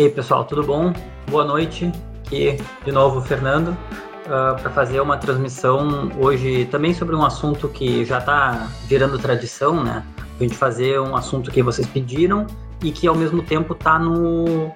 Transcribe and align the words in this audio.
E 0.00 0.04
aí, 0.04 0.08
pessoal, 0.08 0.46
tudo 0.46 0.62
bom? 0.62 0.94
Boa 1.30 1.44
noite. 1.44 1.92
Aqui 2.24 2.56
de 2.86 2.90
novo, 2.90 3.20
Fernando, 3.20 3.68
uh, 3.68 4.32
ah, 4.32 4.56
para 4.58 4.70
fazer 4.70 4.98
uma 4.98 5.18
transmissão 5.18 6.10
hoje 6.18 6.64
também 6.70 6.94
sobre 6.94 7.14
um 7.14 7.22
assunto 7.22 7.68
que 7.68 8.02
já 8.06 8.16
está 8.16 8.70
virando 8.88 9.18
tradição, 9.18 9.84
né? 9.84 10.02
A 10.38 10.42
gente 10.42 10.56
fazer 10.56 10.98
um 10.98 11.14
assunto 11.14 11.50
que 11.50 11.62
vocês 11.62 11.86
pediram 11.86 12.46
e 12.82 12.90
que 12.90 13.06
ao 13.06 13.14
mesmo 13.14 13.42
tempo 13.42 13.74
está 13.74 13.98
no 13.98 14.74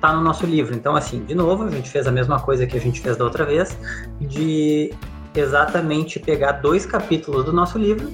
tá 0.00 0.12
no 0.12 0.20
nosso 0.20 0.46
livro. 0.46 0.76
Então, 0.76 0.94
assim, 0.94 1.24
de 1.24 1.34
novo, 1.34 1.64
a 1.64 1.70
gente 1.72 1.90
fez 1.90 2.06
a 2.06 2.12
mesma 2.12 2.38
coisa 2.38 2.64
que 2.64 2.76
a 2.76 2.80
gente 2.80 3.00
fez 3.00 3.16
da 3.16 3.24
outra 3.24 3.44
vez, 3.44 3.76
de 4.20 4.94
exatamente 5.34 6.20
pegar 6.20 6.52
dois 6.52 6.86
capítulos 6.86 7.44
do 7.44 7.52
nosso 7.52 7.76
livro 7.78 8.08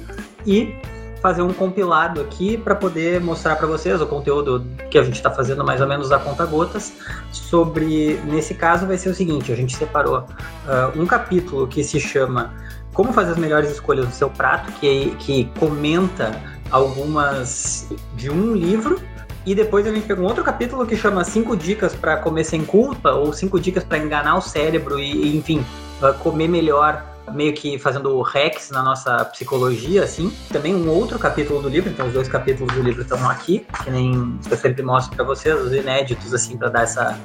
e 0.47 0.81
fazer 1.21 1.43
um 1.43 1.53
compilado 1.53 2.21
aqui 2.21 2.57
para 2.57 2.75
poder 2.75 3.21
mostrar 3.21 3.57
para 3.57 3.67
vocês 3.67 4.01
o 4.01 4.07
conteúdo 4.07 4.65
que 4.91 4.99
a 4.99 5.03
gente 5.03 5.17
está 5.17 5.31
fazendo 5.31 5.65
mais 5.65 5.81
ou 5.81 5.87
menos 5.87 6.13
a 6.13 6.19
conta 6.19 6.45
gotas. 6.47 6.93
Sobre 7.33 8.21
nesse 8.25 8.55
caso 8.55 8.87
vai 8.87 8.97
ser 8.97 9.11
o 9.11 9.15
seguinte 9.15 9.53
a 9.53 9.57
gente 9.57 9.77
separou 9.77 10.19
uh, 10.19 11.01
um 11.01 11.07
capítulo 11.07 11.67
que 11.67 11.83
se 11.83 11.99
chama 12.01 12.53
como 12.93 13.13
fazer 13.13 13.33
as 13.33 13.39
melhores 13.39 13.71
escolhas 13.71 14.07
do 14.07 14.13
seu 14.13 14.31
prato 14.31 14.71
que 14.73 15.15
que 15.19 15.51
comenta 15.59 16.33
algumas 16.71 17.89
de 18.17 18.31
um 18.31 18.55
livro 18.55 19.01
e 19.47 19.55
depois 19.55 19.87
a 19.87 19.93
gente 19.93 20.07
pegou 20.07 20.25
um 20.25 20.29
outro 20.29 20.45
capítulo 20.45 20.87
que 20.87 20.97
chama 20.97 21.25
cinco 21.25 21.57
dicas 21.57 21.95
para 21.95 22.19
comer 22.19 22.45
sem 22.45 22.65
culpa 22.65 23.13
ou 23.13 23.33
cinco 23.33 23.59
dicas 23.59 23.83
para 23.83 23.99
enganar 23.99 24.37
o 24.37 24.41
cérebro 24.41 24.99
e 24.99 25.37
enfim 25.37 25.65
uh, 26.03 26.13
comer 26.19 26.49
melhor 26.49 27.18
meio 27.33 27.53
que 27.53 27.79
fazendo 27.79 28.21
hacks 28.23 28.71
na 28.71 28.83
nossa 28.83 29.25
psicologia, 29.27 30.05
assim. 30.05 30.33
Também 30.51 30.75
um 30.75 30.89
outro 30.89 31.19
capítulo 31.19 31.63
do 31.63 31.69
livro, 31.69 31.91
então 31.91 32.07
os 32.07 32.13
dois 32.13 32.29
capítulos 32.29 32.75
do 32.75 32.83
livro 32.83 33.03
estão 33.03 33.29
aqui, 33.29 33.67
que 33.85 33.91
nem 33.91 34.39
eu 34.51 34.57
sempre 34.57 34.83
mostro 34.83 35.15
para 35.15 35.25
vocês, 35.25 35.61
os 35.61 35.73
inéditos, 35.73 36.35
assim, 36.35 36.57
para 36.57 36.69
dar 36.69 36.83
essa, 36.83 37.19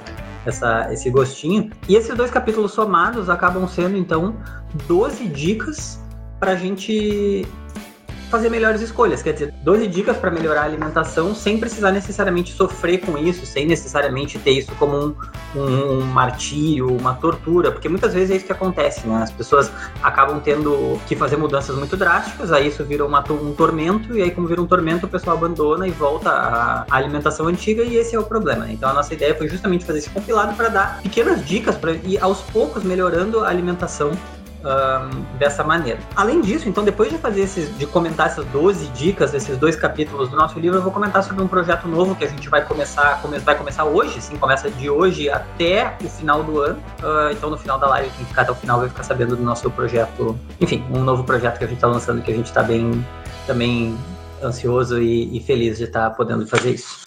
essa, 0.46 0.92
esse 0.92 1.10
gostinho. 1.10 1.70
E 1.88 1.96
esses 1.96 2.16
dois 2.16 2.32
capítulos 2.32 2.72
somados 2.72 3.30
acabam 3.30 3.68
sendo, 3.68 3.98
então, 3.98 4.36
12 4.88 5.28
dicas 5.28 6.00
para 6.40 6.52
a 6.52 6.56
gente 6.56 7.46
fazer 8.34 8.50
melhores 8.50 8.82
escolhas. 8.82 9.22
Quer 9.22 9.34
dizer, 9.34 9.54
12 9.64 9.88
dicas 9.88 10.18
para 10.18 10.32
melhorar 10.32 10.62
a 10.62 10.64
alimentação 10.64 11.36
sem 11.36 11.60
precisar 11.60 11.92
necessariamente 11.92 12.52
sofrer 12.52 12.98
com 12.98 13.16
isso, 13.16 13.46
sem 13.46 13.68
necessariamente 13.68 14.40
ter 14.40 14.52
isso 14.52 14.72
como 14.80 14.98
um, 14.98 15.16
um, 15.56 16.00
um 16.00 16.02
martírio, 16.02 16.88
uma 16.98 17.14
tortura, 17.14 17.72
porque 17.72 17.88
muitas 17.88 18.12
vezes 18.12 18.32
é 18.32 18.36
isso 18.38 18.46
que 18.46 18.52
acontece, 18.52 19.08
né? 19.08 19.22
As 19.22 19.32
pessoas 19.32 19.72
acabam 20.02 20.40
tendo 20.40 21.00
que 21.08 21.16
fazer 21.16 21.38
mudanças 21.38 21.76
muito 21.78 21.96
drásticas, 21.96 22.52
aí 22.52 22.70
isso 22.70 22.84
vira 22.84 23.06
uma, 23.06 23.24
um 23.32 23.54
tormento, 23.54 24.18
e 24.18 24.24
aí, 24.24 24.32
como 24.32 24.48
vira 24.48 24.60
um 24.60 24.66
tormento, 24.66 25.06
o 25.06 25.10
pessoal 25.10 25.38
abandona 25.38 25.88
e 25.88 25.92
volta 25.92 26.32
à, 26.32 26.86
alimentação 26.90 27.48
antiga, 27.48 27.84
e 27.84 27.98
esse 27.98 28.16
é 28.16 28.20
o 28.20 28.24
problema. 28.24 28.66
Né? 28.66 28.74
Então, 28.74 28.90
a 28.90 28.94
nossa 28.94 29.14
ideia 29.14 29.36
foi 29.36 29.48
justamente 29.48 29.86
fazer 29.86 30.00
esse 30.00 30.10
compilado 30.10 30.56
para 30.56 30.70
dar 30.70 31.02
pequenas 31.04 31.46
dicas 31.46 31.76
para 31.76 31.92
ir 31.92 32.18
aos 32.20 32.42
poucos 32.42 32.84
melhorando 32.84 33.42
a 33.42 33.50
alimentação 33.50 34.12
um, 34.64 35.38
dessa 35.38 35.64
maneira. 35.64 36.00
Além 36.16 36.42
disso, 36.42 36.68
então, 36.70 36.84
depois 36.84 37.12
de 37.12 37.18
fazer 37.18 37.42
esses, 37.42 37.78
de 37.78 37.86
comentar 37.86 38.28
essas 38.28 38.46
12 38.48 38.88
dicas 38.90 39.32
desses 39.32 39.58
dois 39.58 39.76
capítulos 39.76 40.30
do 40.30 40.36
nosso 40.36 40.60
livro, 40.60 40.78
eu 40.78 40.82
vou 40.82 40.92
comentar 40.92 41.24
sobre 41.24 41.44
um 41.44 41.48
projeto 41.48 41.88
novo 41.88 42.16
que 42.16 42.24
a 42.24 42.28
gente 42.28 42.50
vai 42.50 42.64
começar, 42.64 43.22
come, 43.22 43.40
vai 43.40 43.58
começar 43.58 43.84
hoje, 43.84 44.22
sim, 44.22 44.38
começa 44.38 44.70
de 44.70 44.90
hoje 44.90 45.30
até 45.30 45.96
o 46.04 46.10
final 46.10 46.44
do 46.44 46.60
ano. 46.60 46.80
Uh, 47.02 47.32
então, 47.32 47.50
no 47.50 47.58
final 47.58 47.78
da 47.78 47.88
live, 47.88 48.10
quem 48.16 48.26
ficar 48.26 48.44
até 48.44 48.52
o 48.52 48.56
final 48.56 48.80
vai 48.80 48.90
ficar 48.90 49.04
sabendo 49.04 49.36
do 49.36 49.44
nosso 49.44 49.70
projeto, 49.72 50.38
enfim, 50.60 50.84
um 50.92 51.04
novo 51.04 51.24
projeto 51.24 51.58
que 51.58 51.64
a 51.64 51.68
gente 51.68 51.78
está 51.78 51.88
lançando 51.88 52.22
que 52.22 52.32
a 52.32 52.36
gente 52.36 52.46
está 52.46 52.64
bem 52.64 53.06
também 53.46 53.98
ansioso 54.42 55.02
e, 55.02 55.36
e 55.36 55.40
feliz 55.42 55.78
de 55.78 55.86
estar 55.86 56.10
tá 56.10 56.16
podendo 56.16 56.46
fazer 56.48 56.72
isso. 56.72 57.03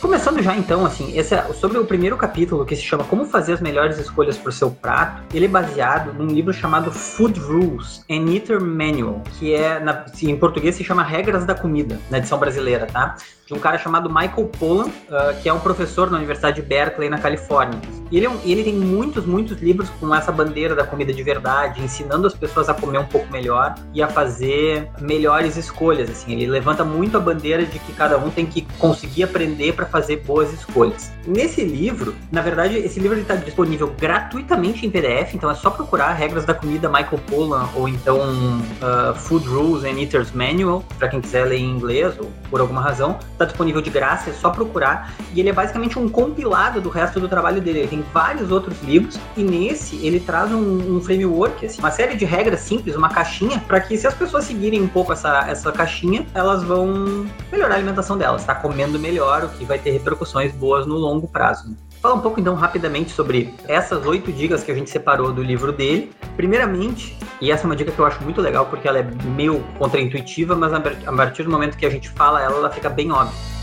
Começando 0.00 0.42
já 0.42 0.56
então, 0.56 0.86
assim, 0.86 1.14
esse 1.14 1.34
é, 1.34 1.42
sobre 1.52 1.76
o 1.76 1.84
primeiro 1.84 2.16
capítulo 2.16 2.64
que 2.64 2.74
se 2.74 2.80
chama 2.82 3.04
Como 3.04 3.26
Fazer 3.26 3.52
as 3.52 3.60
Melhores 3.60 3.98
Escolhas 3.98 4.38
para 4.38 4.48
o 4.48 4.52
Seu 4.52 4.70
Prato, 4.70 5.22
ele 5.34 5.44
é 5.44 5.48
baseado 5.48 6.14
num 6.14 6.26
livro 6.26 6.54
chamado 6.54 6.90
Food 6.90 7.38
Rules, 7.38 8.02
An 8.10 8.32
Eater 8.32 8.62
Manual, 8.62 9.22
que 9.38 9.52
é, 9.52 9.78
na, 9.78 10.06
em 10.22 10.36
português 10.36 10.74
se 10.74 10.82
chama 10.82 11.02
Regras 11.02 11.44
da 11.44 11.54
Comida, 11.54 12.00
na 12.10 12.16
edição 12.16 12.38
brasileira, 12.38 12.86
tá? 12.86 13.16
De 13.50 13.54
um 13.54 13.58
cara 13.58 13.78
chamado 13.78 14.08
Michael 14.08 14.46
Pollan, 14.60 14.86
uh, 14.86 15.42
que 15.42 15.48
é 15.48 15.52
um 15.52 15.58
professor 15.58 16.08
na 16.08 16.18
Universidade 16.18 16.62
de 16.62 16.68
Berkeley, 16.68 17.10
na 17.10 17.18
Califórnia. 17.18 17.80
E 18.08 18.16
ele, 18.16 18.26
é 18.26 18.30
um, 18.30 18.38
ele 18.44 18.62
tem 18.62 18.74
muitos, 18.74 19.26
muitos 19.26 19.60
livros 19.60 19.90
com 19.98 20.14
essa 20.14 20.30
bandeira 20.30 20.72
da 20.74 20.84
comida 20.84 21.12
de 21.12 21.22
verdade, 21.22 21.82
ensinando 21.82 22.28
as 22.28 22.34
pessoas 22.34 22.68
a 22.68 22.74
comer 22.74 22.98
um 22.98 23.06
pouco 23.06 23.30
melhor 23.32 23.74
e 23.92 24.00
a 24.00 24.06
fazer 24.06 24.88
melhores 25.00 25.56
escolhas. 25.56 26.08
Assim, 26.08 26.32
ele 26.32 26.46
levanta 26.46 26.84
muito 26.84 27.16
a 27.16 27.20
bandeira 27.20 27.64
de 27.64 27.78
que 27.80 27.92
cada 27.92 28.18
um 28.18 28.30
tem 28.30 28.46
que 28.46 28.62
conseguir 28.78 29.24
aprender 29.24 29.72
para 29.72 29.86
fazer 29.86 30.18
boas 30.18 30.52
escolhas. 30.52 31.10
Nesse 31.26 31.64
livro, 31.64 32.14
na 32.30 32.42
verdade, 32.42 32.76
esse 32.78 33.00
livro 33.00 33.18
está 33.18 33.34
disponível 33.34 33.92
gratuitamente 33.98 34.86
em 34.86 34.90
PDF, 34.90 35.34
então 35.34 35.50
é 35.50 35.54
só 35.54 35.70
procurar 35.70 36.12
regras 36.12 36.44
da 36.44 36.54
comida 36.54 36.88
Michael 36.88 37.20
Pollan 37.28 37.68
ou 37.74 37.88
então 37.88 38.18
uh, 38.18 39.14
Food 39.14 39.48
Rules 39.48 39.84
and 39.84 40.00
Eaters 40.00 40.32
Manual 40.32 40.84
para 40.98 41.08
quem 41.08 41.20
quiser 41.20 41.46
ler 41.46 41.58
em 41.58 41.70
inglês 41.70 42.14
ou 42.18 42.30
por 42.48 42.60
alguma 42.60 42.80
razão 42.80 43.18
está 43.40 43.46
disponível 43.46 43.80
de 43.80 43.90
graça, 43.90 44.30
é 44.30 44.32
só 44.32 44.50
procurar. 44.50 45.12
E 45.34 45.40
ele 45.40 45.48
é 45.48 45.52
basicamente 45.52 45.98
um 45.98 46.08
compilado 46.08 46.80
do 46.80 46.88
resto 46.88 47.18
do 47.18 47.28
trabalho 47.28 47.60
dele. 47.60 47.80
Ele 47.80 47.88
tem 47.88 48.04
vários 48.12 48.50
outros 48.50 48.80
livros 48.82 49.18
e 49.36 49.42
nesse 49.42 49.96
ele 50.04 50.20
traz 50.20 50.52
um, 50.52 50.96
um 50.96 51.00
framework, 51.00 51.64
assim, 51.64 51.80
uma 51.80 51.90
série 51.90 52.16
de 52.16 52.24
regras 52.24 52.60
simples, 52.60 52.94
uma 52.94 53.08
caixinha, 53.08 53.62
para 53.66 53.80
que 53.80 53.96
se 53.96 54.06
as 54.06 54.14
pessoas 54.14 54.44
seguirem 54.44 54.82
um 54.82 54.88
pouco 54.88 55.12
essa, 55.12 55.46
essa 55.48 55.72
caixinha, 55.72 56.26
elas 56.34 56.62
vão 56.62 57.26
melhorar 57.50 57.74
a 57.74 57.76
alimentação 57.78 58.18
delas, 58.18 58.44
tá 58.44 58.54
comendo 58.54 58.98
melhor, 58.98 59.44
o 59.44 59.48
que 59.48 59.64
vai 59.64 59.78
ter 59.78 59.90
repercussões 59.90 60.52
boas 60.52 60.86
no 60.86 60.96
longo 60.96 61.26
prazo. 61.26 61.74
Fala 62.00 62.14
um 62.14 62.20
pouco 62.20 62.40
então 62.40 62.54
rapidamente 62.54 63.10
sobre 63.10 63.54
essas 63.68 64.06
oito 64.06 64.32
dicas 64.32 64.64
que 64.64 64.72
a 64.72 64.74
gente 64.74 64.88
separou 64.88 65.32
do 65.32 65.42
livro 65.42 65.70
dele. 65.70 66.10
Primeiramente, 66.34 67.14
e 67.42 67.50
essa 67.50 67.64
é 67.64 67.66
uma 67.66 67.76
dica 67.76 67.92
que 67.92 67.98
eu 67.98 68.06
acho 68.06 68.22
muito 68.22 68.40
legal 68.40 68.66
porque 68.66 68.88
ela 68.88 68.98
é 68.98 69.02
meio 69.02 69.62
contraintuitiva, 69.78 70.56
mas 70.56 70.72
a 70.72 70.80
partir 71.12 71.42
do 71.42 71.50
momento 71.50 71.76
que 71.76 71.84
a 71.84 71.90
gente 71.90 72.08
fala 72.08 72.42
ela, 72.42 72.56
ela 72.56 72.70
fica 72.70 72.88
bem 72.88 73.12
óbvia 73.12 73.59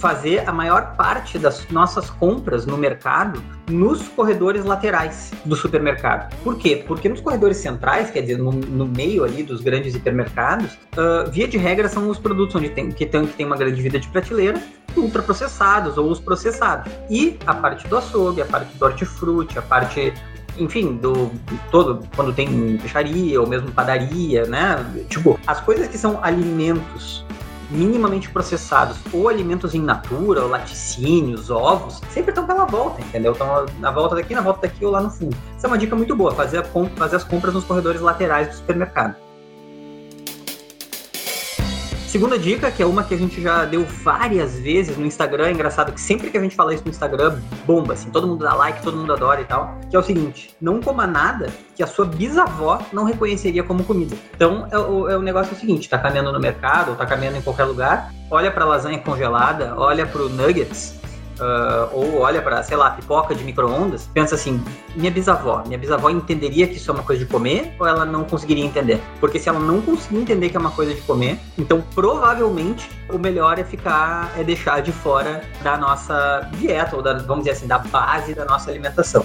fazer 0.00 0.48
a 0.48 0.52
maior 0.52 0.96
parte 0.96 1.38
das 1.38 1.68
nossas 1.68 2.08
compras 2.08 2.64
no 2.64 2.76
mercado 2.76 3.42
nos 3.68 4.08
corredores 4.08 4.64
laterais 4.64 5.30
do 5.44 5.54
supermercado. 5.54 6.34
Por 6.42 6.56
quê? 6.56 6.82
Porque 6.86 7.08
nos 7.08 7.20
corredores 7.20 7.58
centrais, 7.58 8.10
quer 8.10 8.22
dizer, 8.22 8.38
no, 8.38 8.50
no 8.50 8.86
meio 8.86 9.22
ali 9.22 9.42
dos 9.42 9.60
grandes 9.60 9.94
hipermercados, 9.94 10.72
uh, 10.96 11.30
via 11.30 11.46
de 11.46 11.58
regra 11.58 11.88
são 11.88 12.08
os 12.08 12.18
produtos 12.18 12.56
onde 12.56 12.70
tem, 12.70 12.90
que, 12.90 13.06
tem, 13.06 13.26
que 13.26 13.34
tem 13.34 13.46
uma 13.46 13.56
grande 13.56 13.80
vida 13.80 13.98
de 14.00 14.08
prateleira, 14.08 14.60
ultraprocessados 14.96 15.98
ou 15.98 16.10
os 16.10 16.18
processados. 16.18 16.90
E 17.08 17.38
a 17.46 17.54
parte 17.54 17.86
do 17.86 17.96
açougue, 17.96 18.40
a 18.40 18.46
parte 18.46 18.76
do 18.76 18.84
hortifruti, 18.84 19.58
a 19.58 19.62
parte 19.62 20.12
enfim, 20.58 20.96
do 20.96 21.30
todo, 21.70 22.06
quando 22.16 22.32
tem 22.32 22.76
peixaria 22.78 23.40
ou 23.40 23.46
mesmo 23.46 23.70
padaria, 23.70 24.44
né? 24.46 24.84
Tipo, 25.08 25.38
as 25.46 25.60
coisas 25.60 25.86
que 25.86 25.96
são 25.96 26.22
alimentos 26.22 27.24
minimamente 27.70 28.28
processados, 28.30 28.98
ou 29.12 29.28
alimentos 29.28 29.74
em 29.74 29.80
natura, 29.80 30.42
ou 30.42 30.48
laticínios, 30.48 31.50
ovos, 31.50 32.00
sempre 32.10 32.30
estão 32.30 32.46
pela 32.46 32.64
volta, 32.64 33.00
entendeu? 33.00 33.32
Estão 33.32 33.66
na 33.78 33.90
volta 33.90 34.16
daqui, 34.16 34.34
na 34.34 34.40
volta 34.40 34.62
daqui 34.62 34.84
ou 34.84 34.90
lá 34.90 35.00
no 35.00 35.10
fundo. 35.10 35.36
Essa 35.56 35.66
é 35.66 35.68
uma 35.68 35.78
dica 35.78 35.94
muito 35.94 36.14
boa, 36.16 36.32
fazer, 36.32 36.64
fazer 36.96 37.16
as 37.16 37.24
compras 37.24 37.54
nos 37.54 37.64
corredores 37.64 38.00
laterais 38.00 38.48
do 38.48 38.54
supermercado. 38.54 39.14
Segunda 42.10 42.36
dica, 42.36 42.72
que 42.72 42.82
é 42.82 42.86
uma 42.86 43.04
que 43.04 43.14
a 43.14 43.16
gente 43.16 43.40
já 43.40 43.64
deu 43.64 43.84
várias 43.84 44.58
vezes 44.58 44.96
no 44.96 45.06
Instagram, 45.06 45.46
é 45.46 45.52
engraçado 45.52 45.92
que 45.92 46.00
sempre 46.00 46.28
que 46.28 46.36
a 46.36 46.40
gente 46.40 46.56
fala 46.56 46.74
isso 46.74 46.82
no 46.84 46.90
Instagram, 46.90 47.38
bomba, 47.64 47.92
assim, 47.92 48.10
todo 48.10 48.26
mundo 48.26 48.44
dá 48.44 48.52
like, 48.52 48.82
todo 48.82 48.96
mundo 48.96 49.12
adora 49.12 49.40
e 49.40 49.44
tal, 49.44 49.78
que 49.88 49.94
é 49.94 49.98
o 49.98 50.02
seguinte, 50.02 50.52
não 50.60 50.80
coma 50.80 51.06
nada 51.06 51.50
que 51.76 51.84
a 51.84 51.86
sua 51.86 52.04
bisavó 52.04 52.82
não 52.92 53.04
reconheceria 53.04 53.62
como 53.62 53.84
comida. 53.84 54.16
Então, 54.34 54.66
é 54.72 54.76
o, 54.76 55.08
é 55.08 55.16
o 55.16 55.22
negócio 55.22 55.52
é 55.52 55.56
o 55.56 55.60
seguinte, 55.60 55.88
tá 55.88 56.00
caminhando 56.00 56.32
no 56.32 56.40
mercado, 56.40 56.88
ou 56.88 56.96
tá 56.96 57.06
caminhando 57.06 57.38
em 57.38 57.42
qualquer 57.42 57.62
lugar, 57.62 58.12
olha 58.28 58.50
pra 58.50 58.64
lasanha 58.64 58.98
congelada, 58.98 59.74
olha 59.76 60.04
pro 60.04 60.28
nuggets, 60.28 60.99
uh, 61.40 61.88
ou 61.92 62.18
olha 62.20 62.42
para, 62.42 62.62
sei 62.62 62.76
lá, 62.76 62.90
pipoca 62.90 63.34
de 63.34 63.42
micro-ondas, 63.42 64.08
pensa 64.12 64.34
assim: 64.34 64.62
minha 64.94 65.10
bisavó, 65.10 65.62
minha 65.66 65.78
bisavó 65.78 66.10
entenderia 66.10 66.66
que 66.66 66.76
isso 66.76 66.90
é 66.90 66.94
uma 66.94 67.02
coisa 67.02 67.24
de 67.24 67.30
comer 67.30 67.74
ou 67.78 67.86
ela 67.86 68.04
não 68.04 68.24
conseguiria 68.24 68.64
entender? 68.64 69.00
Porque 69.18 69.38
se 69.38 69.48
ela 69.48 69.58
não 69.58 69.80
conseguir 69.80 70.18
entender 70.18 70.50
que 70.50 70.56
é 70.56 70.60
uma 70.60 70.70
coisa 70.70 70.94
de 70.94 71.00
comer, 71.02 71.38
então 71.58 71.82
provavelmente 71.94 72.90
o 73.08 73.18
melhor 73.18 73.58
é 73.58 73.64
ficar, 73.64 74.32
é 74.38 74.44
deixar 74.44 74.80
de 74.82 74.92
fora 74.92 75.42
da 75.62 75.76
nossa 75.76 76.48
dieta, 76.58 76.96
ou 76.96 77.02
da, 77.02 77.14
vamos 77.14 77.44
dizer 77.44 77.56
assim, 77.56 77.66
da 77.66 77.78
base 77.78 78.34
da 78.34 78.44
nossa 78.44 78.70
alimentação. 78.70 79.24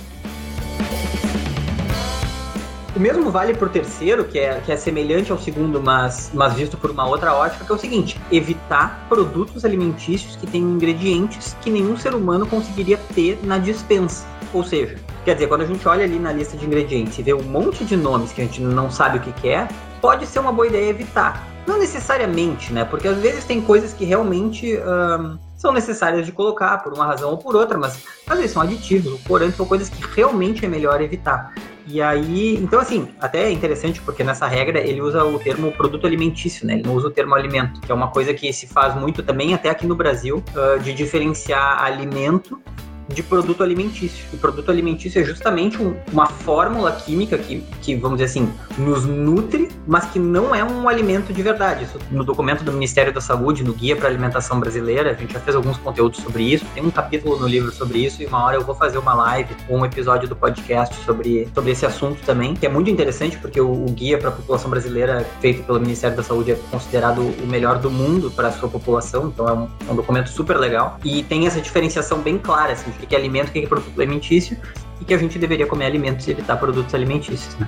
O 2.95 2.99
mesmo 2.99 3.29
vale 3.29 3.53
para 3.53 3.67
o 3.67 3.69
terceiro, 3.69 4.23
que 4.23 4.39
é, 4.39 4.61
que 4.61 4.71
é 4.71 4.77
semelhante 4.77 5.29
ao 5.29 5.37
segundo, 5.37 5.81
mas, 5.81 6.31
mas 6.33 6.53
visto 6.53 6.77
por 6.77 6.91
uma 6.91 7.05
outra 7.05 7.33
ótica, 7.33 7.65
que 7.65 7.71
é 7.71 7.75
o 7.75 7.77
seguinte: 7.77 8.17
evitar 8.31 9.05
produtos 9.09 9.65
alimentícios 9.65 10.37
que 10.37 10.47
tenham 10.47 10.69
ingredientes 10.69 11.57
que 11.61 11.69
nenhum 11.69 11.97
ser 11.97 12.15
humano 12.15 12.47
conseguiria 12.47 12.97
ter 13.13 13.37
na 13.43 13.57
dispensa. 13.57 14.25
Ou 14.53 14.63
seja, 14.63 14.95
quer 15.25 15.33
dizer, 15.33 15.47
quando 15.47 15.63
a 15.63 15.65
gente 15.65 15.85
olha 15.85 16.05
ali 16.05 16.17
na 16.17 16.31
lista 16.31 16.55
de 16.55 16.65
ingredientes 16.65 17.19
e 17.19 17.21
vê 17.21 17.33
um 17.33 17.43
monte 17.43 17.83
de 17.83 17.97
nomes 17.97 18.31
que 18.31 18.41
a 18.41 18.45
gente 18.45 18.61
não 18.61 18.89
sabe 18.89 19.17
o 19.17 19.21
que, 19.21 19.33
que 19.33 19.49
é, 19.49 19.67
pode 19.99 20.25
ser 20.25 20.39
uma 20.39 20.53
boa 20.53 20.67
ideia 20.67 20.89
evitar. 20.89 21.45
Não 21.67 21.77
necessariamente, 21.77 22.71
né? 22.71 22.85
Porque 22.85 23.09
às 23.09 23.17
vezes 23.17 23.43
tem 23.43 23.59
coisas 23.59 23.91
que 23.91 24.05
realmente 24.05 24.77
um, 24.77 25.37
são 25.57 25.73
necessárias 25.73 26.25
de 26.25 26.31
colocar 26.31 26.77
por 26.77 26.93
uma 26.93 27.05
razão 27.05 27.31
ou 27.31 27.37
por 27.37 27.57
outra, 27.57 27.77
mas 27.77 28.03
às 28.25 28.37
vezes 28.37 28.51
são 28.51 28.61
aditivos, 28.61 29.11
ou 29.11 29.19
corantes, 29.27 29.57
são 29.57 29.65
coisas 29.65 29.89
que 29.89 30.01
realmente 30.15 30.63
é 30.63 30.67
melhor 30.69 31.01
evitar. 31.01 31.53
E 31.87 32.01
aí, 32.01 32.55
então 32.55 32.79
assim, 32.79 33.09
até 33.21 33.43
é 33.43 33.51
interessante 33.51 34.01
porque 34.01 34.23
nessa 34.23 34.47
regra 34.47 34.79
ele 34.79 35.01
usa 35.01 35.23
o 35.23 35.37
termo 35.37 35.71
produto 35.71 36.07
alimentício, 36.07 36.65
né? 36.65 36.73
Ele 36.73 36.83
não 36.83 36.95
usa 36.95 37.07
o 37.07 37.11
termo 37.11 37.35
alimento, 37.35 37.79
que 37.79 37.91
é 37.91 37.95
uma 37.95 38.09
coisa 38.09 38.33
que 38.33 38.51
se 38.51 38.65
faz 38.65 38.95
muito 38.95 39.21
também 39.21 39.53
até 39.53 39.69
aqui 39.69 39.85
no 39.85 39.95
Brasil, 39.95 40.43
uh, 40.55 40.79
de 40.79 40.93
diferenciar 40.93 41.83
alimento 41.83 42.59
de 43.07 43.21
produto 43.23 43.63
alimentício. 43.63 44.25
E 44.33 44.37
produto 44.37 44.69
alimentício 44.69 45.21
é 45.21 45.23
justamente 45.23 45.81
um, 45.81 45.95
uma 46.11 46.25
fórmula 46.25 46.91
química 46.91 47.37
que, 47.37 47.61
que, 47.81 47.95
vamos 47.95 48.17
dizer 48.17 48.25
assim, 48.31 48.53
nos 48.77 49.05
nutre, 49.05 49.69
mas 49.87 50.05
que 50.05 50.19
não 50.19 50.53
é 50.53 50.63
um 50.63 50.87
alimento 50.87 51.33
de 51.33 51.41
verdade. 51.41 51.85
Isso, 51.85 51.99
no 52.11 52.23
documento 52.23 52.63
do 52.63 52.71
Ministério 52.71 53.13
da 53.13 53.21
Saúde, 53.21 53.63
no 53.63 53.73
Guia 53.73 53.95
para 53.95 54.07
Alimentação 54.07 54.59
Brasileira, 54.59 55.11
a 55.11 55.13
gente 55.13 55.33
já 55.33 55.39
fez 55.39 55.55
alguns 55.55 55.77
conteúdos 55.77 56.19
sobre 56.21 56.43
isso, 56.43 56.65
tem 56.73 56.83
um 56.83 56.91
capítulo 56.91 57.37
no 57.37 57.47
livro 57.47 57.71
sobre 57.71 57.99
isso, 57.99 58.21
e 58.21 58.25
uma 58.25 58.43
hora 58.43 58.57
eu 58.57 58.61
vou 58.61 58.75
fazer 58.75 58.97
uma 58.97 59.13
live 59.13 59.55
ou 59.69 59.77
um 59.77 59.85
episódio 59.85 60.27
do 60.27 60.35
podcast 60.35 60.95
sobre, 61.03 61.47
sobre 61.53 61.71
esse 61.71 61.85
assunto 61.85 62.21
também, 62.25 62.55
que 62.55 62.65
é 62.65 62.69
muito 62.69 62.89
interessante, 62.89 63.37
porque 63.37 63.59
o, 63.59 63.71
o 63.71 63.85
Guia 63.91 64.17
para 64.17 64.29
a 64.29 64.31
População 64.31 64.69
Brasileira, 64.69 65.25
feito 65.39 65.63
pelo 65.63 65.79
Ministério 65.79 66.15
da 66.15 66.23
Saúde, 66.23 66.51
é 66.51 66.55
considerado 66.71 67.19
o 67.19 67.47
melhor 67.47 67.79
do 67.79 67.89
mundo 67.89 68.31
para 68.31 68.47
a 68.47 68.51
sua 68.51 68.69
população, 68.69 69.27
então 69.27 69.47
é 69.47 69.53
um, 69.53 69.67
é 69.87 69.91
um 69.91 69.95
documento 69.95 70.29
super 70.29 70.57
legal. 70.57 70.97
E 71.03 71.23
tem 71.23 71.47
essa 71.47 71.61
diferenciação 71.61 72.19
bem 72.19 72.37
clara, 72.37 72.73
assim, 72.73 72.91
o 73.01 73.07
que 73.07 73.15
é 73.15 73.17
alimento, 73.17 73.49
o 73.49 73.51
que 73.51 73.59
é 73.59 73.67
produto 73.67 73.99
alimentício, 73.99 74.57
e 75.01 75.05
que 75.05 75.13
a 75.13 75.17
gente 75.17 75.37
deveria 75.37 75.65
comer 75.65 75.85
alimentos 75.85 76.27
e 76.27 76.31
evitar 76.31 76.57
produtos 76.57 76.93
alimentícios. 76.93 77.55
Né? 77.55 77.67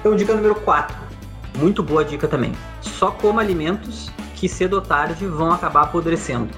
Então, 0.00 0.16
dica 0.16 0.34
número 0.34 0.54
4. 0.56 0.96
Muito 1.58 1.82
boa 1.82 2.04
dica 2.04 2.26
também. 2.26 2.52
Só 2.80 3.10
coma 3.10 3.40
alimentos 3.40 4.10
que 4.34 4.48
cedo 4.48 4.74
ou 4.74 4.82
tarde 4.82 5.26
vão 5.26 5.52
acabar 5.52 5.82
apodrecendo. 5.82 6.48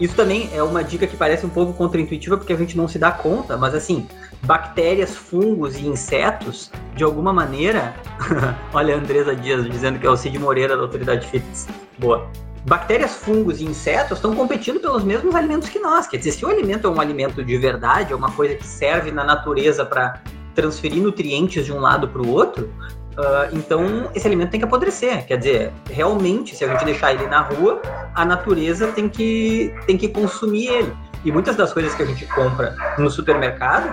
Isso 0.00 0.14
também 0.14 0.50
é 0.52 0.62
uma 0.62 0.84
dica 0.84 1.06
que 1.06 1.16
parece 1.16 1.44
um 1.44 1.48
pouco 1.48 1.72
contraintuitiva 1.72 2.36
porque 2.36 2.52
a 2.52 2.56
gente 2.56 2.76
não 2.76 2.86
se 2.86 2.98
dá 2.98 3.10
conta, 3.10 3.56
mas 3.56 3.74
assim, 3.74 4.06
bactérias, 4.42 5.16
fungos 5.16 5.76
e 5.76 5.86
insetos, 5.86 6.70
de 6.94 7.02
alguma 7.02 7.32
maneira. 7.32 7.94
Olha 8.72 8.94
a 8.94 8.98
Andresa 8.98 9.34
Dias 9.34 9.64
dizendo 9.70 9.98
que 9.98 10.06
é 10.06 10.10
o 10.10 10.16
Cid 10.16 10.38
Moreira 10.38 10.76
da 10.76 10.82
Autoridade 10.82 11.26
Fitness. 11.26 11.66
Boa 11.98 12.30
bactérias, 12.66 13.14
fungos 13.14 13.60
e 13.60 13.64
insetos 13.64 14.18
estão 14.18 14.34
competindo 14.34 14.80
pelos 14.80 15.04
mesmos 15.04 15.34
alimentos 15.34 15.68
que 15.68 15.78
nós. 15.78 16.06
Quer 16.06 16.16
dizer, 16.18 16.32
se 16.32 16.44
o 16.44 16.48
alimento 16.48 16.86
é 16.86 16.90
um 16.90 17.00
alimento 17.00 17.42
de 17.44 17.56
verdade, 17.56 18.12
é 18.12 18.16
uma 18.16 18.30
coisa 18.32 18.56
que 18.56 18.66
serve 18.66 19.12
na 19.12 19.22
natureza 19.22 19.84
para 19.86 20.20
transferir 20.54 21.00
nutrientes 21.00 21.64
de 21.64 21.72
um 21.72 21.78
lado 21.78 22.08
para 22.08 22.20
o 22.20 22.28
outro, 22.28 22.64
uh, 22.64 23.54
então 23.56 24.10
esse 24.14 24.26
alimento 24.26 24.50
tem 24.50 24.58
que 24.58 24.66
apodrecer. 24.66 25.24
Quer 25.26 25.38
dizer, 25.38 25.72
realmente, 25.88 26.56
se 26.56 26.64
a 26.64 26.68
gente 26.68 26.84
deixar 26.84 27.14
ele 27.14 27.26
na 27.28 27.42
rua, 27.42 27.80
a 28.14 28.24
natureza 28.24 28.88
tem 28.88 29.08
que, 29.08 29.72
tem 29.86 29.96
que 29.96 30.08
consumir 30.08 30.66
ele. 30.66 30.92
E 31.24 31.30
muitas 31.30 31.54
das 31.54 31.72
coisas 31.72 31.94
que 31.94 32.02
a 32.02 32.06
gente 32.06 32.26
compra 32.26 32.74
no 32.98 33.08
supermercado, 33.10 33.88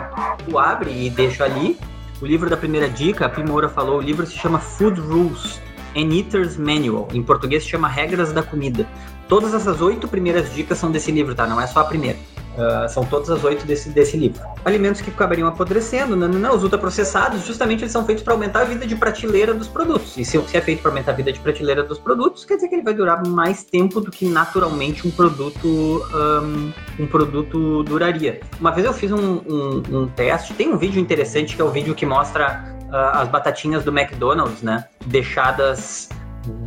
tu 0.46 0.58
abre 0.58 0.90
e 0.90 1.10
deixa 1.12 1.44
ali. 1.44 1.78
O 2.22 2.25
livro 2.25 2.50
da 2.50 2.56
primeira 2.58 2.90
dica, 2.90 3.25
a 3.25 3.30
Primora 3.30 3.70
falou, 3.70 3.98
o 3.98 4.02
livro 4.02 4.25
se 4.25 4.34
chama 4.34 4.58
Food 4.58 5.00
Rules 5.00 5.62
An 5.95 6.13
Eater's 6.13 6.57
Manual. 6.57 7.07
Em 7.13 7.22
português 7.22 7.63
se 7.63 7.69
chama 7.69 7.88
Regras 7.88 8.31
da 8.31 8.44
Comida. 8.44 8.88
Todas 9.28 9.54
essas 9.54 9.81
oito 9.81 10.07
primeiras 10.07 10.54
dicas 10.54 10.78
são 10.78 10.92
desse 10.92 11.12
livro, 11.12 11.34
tá? 11.34 11.48
Não 11.48 11.60
é 11.60 11.68
só 11.68 11.80
a 11.81 11.86
primeira. 11.86 12.18
Uh, 12.54 12.88
são 12.88 13.04
todas 13.04 13.31
as 13.31 13.44
oito 13.44 13.66
desse, 13.66 13.90
desse 13.90 14.16
livro. 14.16 14.40
Alimentos 14.63 15.01
que 15.01 15.10
acabariam 15.10 15.48
apodrecendo, 15.48 16.16
não, 16.16 16.28
não, 16.28 16.56
os 16.56 16.62
ultraprocessados, 16.62 17.44
justamente 17.48 17.81
eles 17.81 17.92
são 17.92 18.06
feitos 18.06 18.24
para 18.24 18.34
aumentar 18.34 18.62
a 18.62 18.66
vida 18.66 18.86
de 18.86 18.95
prateleira 18.95 19.56
dos 19.56 19.68
produtos. 19.68 20.16
E 20.18 20.24
se, 20.24 20.40
se 20.40 20.56
é 20.56 20.62
feito 20.62 20.81
para 20.84 20.92
aumentar 20.92 21.13
a 21.13 21.16
vida 21.16 21.34
de 21.34 21.40
prateleira 21.40 21.81
dos 21.81 21.98
produtos, 21.98 22.46
quer 22.46 22.56
dizer 22.56 22.68
que 22.68 22.75
ele 22.75 22.84
vai 22.84 22.94
durar 22.94 23.25
mais 23.25 23.63
tempo 23.63 24.00
do 24.00 24.12
que 24.12 24.28
naturalmente 24.28 25.07
um 25.07 25.10
produto 25.10 26.06
um, 26.13 26.72
um 27.00 27.07
produto 27.07 27.81
duraria. 27.84 28.39
Uma 28.60 28.72
vez 28.72 28.86
eu 28.86 28.94
fiz 28.94 29.12
um, 29.12 29.42
um, 29.48 29.84
um 29.92 30.07
teste, 30.07 30.54
tem 30.54 30.72
um 30.72 30.78
vídeo 30.78 31.01
interessante 31.01 31.56
que 31.56 31.62
é 31.62 31.66
o 31.66 31.72
vídeo 31.72 31.96
que 31.96 32.06
mostra 32.06 32.73
as 32.94 33.28
batatinhas 33.28 33.84
do 33.84 33.98
McDonald's, 33.98 34.62
né? 34.62 34.86
Deixadas 35.06 36.10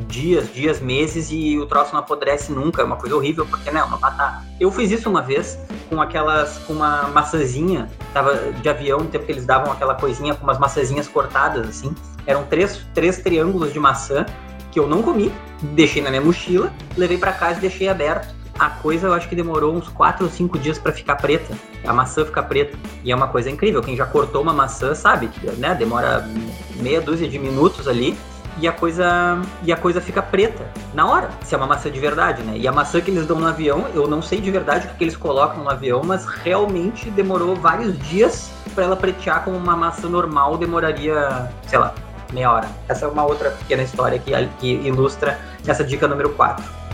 dias, 0.09 0.53
dias, 0.53 0.81
meses 0.81 1.29
e 1.31 1.59
o 1.59 1.67
troço 1.67 1.93
não 1.93 2.01
apodrece 2.01 2.51
nunca. 2.51 2.83
É 2.83 2.85
uma 2.85 2.97
coisa 2.97 3.15
horrível, 3.15 3.47
porque 3.47 3.71
né, 3.71 3.83
uma 3.83 3.97
batata. 3.97 4.43
Eu 4.59 4.71
fiz 4.73 4.91
isso 4.91 5.09
uma 5.09 5.23
vez 5.23 5.59
com 5.89 6.01
aquelas, 6.01 6.59
com 6.59 6.73
uma 6.73 7.09
maçãzinha, 7.09 7.89
tava 8.13 8.53
de 8.53 8.69
avião, 8.69 9.01
no 9.01 9.07
tempo 9.07 9.25
que 9.25 9.33
eles 9.33 9.47
davam 9.47 9.73
aquela 9.73 9.95
coisinha 9.95 10.35
com 10.35 10.45
umas 10.45 10.59
maçãzinhas 10.59 11.07
cortadas, 11.07 11.69
assim. 11.69 11.95
Eram 12.27 12.45
três, 12.45 12.81
três 12.93 13.19
triângulos 13.19 13.73
de 13.73 13.79
maçã 13.79 14.27
que 14.73 14.81
eu 14.81 14.89
não 14.89 15.03
comi, 15.03 15.33
deixei 15.63 16.03
na 16.03 16.11
minha 16.11 16.23
mochila, 16.23 16.73
levei 16.97 17.19
para 17.19 17.33
casa 17.33 17.59
e 17.59 17.61
deixei 17.61 17.89
aberto 17.89 18.36
a 18.59 18.71
coisa 18.71 19.09
eu 19.09 19.13
acho 19.13 19.29
que 19.29 19.37
demorou 19.37 19.75
uns 19.75 19.89
4 19.89 20.25
ou 20.25 20.31
5 20.31 20.59
dias 20.59 20.79
para 20.79 20.93
ficar 20.93 21.17
preta. 21.17 21.55
A 21.85 21.93
maçã 21.93 22.25
fica 22.25 22.43
preta. 22.43 22.77
E 23.05 23.13
é 23.13 23.17
uma 23.17 23.29
coisa 23.29 23.51
incrível. 23.51 23.83
Quem 23.83 23.97
já 23.97 24.07
cortou 24.07 24.43
uma 24.43 24.53
maçã 24.53 24.95
sabe 24.95 25.29
que 25.29 25.47
né, 25.53 25.75
demora 25.75 26.29
meia 26.77 27.01
dúzia 27.01 27.29
de 27.29 27.39
minutos 27.39 27.87
ali 27.87 28.17
e 28.59 28.67
a 28.67 28.73
coisa 28.73 29.41
e 29.63 29.73
a 29.73 29.77
coisa 29.77 30.01
fica 30.01 30.23
preta 30.23 30.67
na 30.95 31.07
hora, 31.07 31.29
se 31.45 31.55
é 31.55 31.59
uma 31.59 31.67
maçã 31.67 31.91
de 31.91 32.01
verdade, 32.01 32.43
né? 32.43 32.57
E 32.57 32.67
a 32.67 32.73
maçã 32.73 33.01
que 33.01 33.11
eles 33.11 33.27
dão 33.27 33.39
no 33.39 33.47
avião, 33.47 33.87
eu 33.95 34.09
não 34.09 34.23
sei 34.23 34.41
de 34.41 34.51
verdade 34.51 34.87
o 34.87 34.97
que, 34.97 35.05
eles 35.05 35.17
colocam 35.17 35.63
no 35.63 35.71
avião, 35.71 36.03
mas 36.03 36.25
realmente 36.27 37.11
demorou 37.11 37.55
vários 37.55 37.99
dias 38.09 38.51
para 38.75 38.85
ela 38.85 38.97
pretear 38.97 39.45
como 39.45 39.57
uma 39.57 39.77
maçã 39.77 40.09
normal 40.09 40.57
demoraria, 40.57 41.51
sei 41.67 41.79
lá, 41.79 41.95
meia 42.33 42.51
hora. 42.51 42.69
Essa 42.89 43.05
é 43.05 43.09
uma 43.09 43.25
outra 43.25 43.51
pequena 43.51 43.83
história 43.83 44.19
que, 44.19 44.33
que 44.59 44.69
ilustra 44.87 45.39
essa 45.67 45.85
dica 45.85 46.09
número 46.09 46.31
4. 46.31 46.86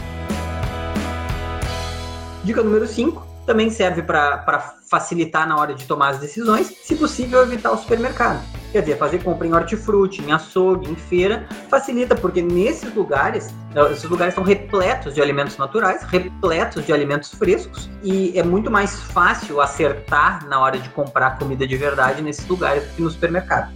Dica 2.44 2.60
número 2.60 2.86
5 2.86 3.32
também 3.46 3.70
serve 3.70 4.02
para 4.02 4.74
facilitar 4.88 5.48
na 5.48 5.56
hora 5.56 5.74
de 5.74 5.84
tomar 5.84 6.10
as 6.10 6.18
decisões, 6.18 6.66
se 6.66 6.96
possível 6.96 7.42
evitar 7.42 7.70
o 7.72 7.76
supermercado. 7.76 8.42
Quer 8.72 8.80
dizer, 8.80 8.98
fazer 8.98 9.22
compra 9.22 9.46
em 9.46 9.52
hortifruti, 9.52 10.22
em 10.22 10.32
açougue, 10.32 10.90
em 10.90 10.96
feira, 10.96 11.46
facilita, 11.68 12.14
porque 12.14 12.40
nesses 12.40 12.92
lugares, 12.94 13.52
esses 13.90 14.04
lugares 14.04 14.32
estão 14.32 14.44
repletos 14.44 15.14
de 15.14 15.20
alimentos 15.20 15.56
naturais, 15.56 16.02
repletos 16.02 16.86
de 16.86 16.92
alimentos 16.92 17.32
frescos, 17.34 17.90
e 18.02 18.36
é 18.38 18.42
muito 18.42 18.70
mais 18.70 18.94
fácil 18.94 19.60
acertar 19.60 20.46
na 20.48 20.60
hora 20.60 20.78
de 20.78 20.88
comprar 20.90 21.38
comida 21.38 21.66
de 21.66 21.76
verdade 21.76 22.22
nesses 22.22 22.46
lugares 22.46 22.84
do 22.84 22.94
que 22.94 23.02
no 23.02 23.10
supermercado. 23.10 23.72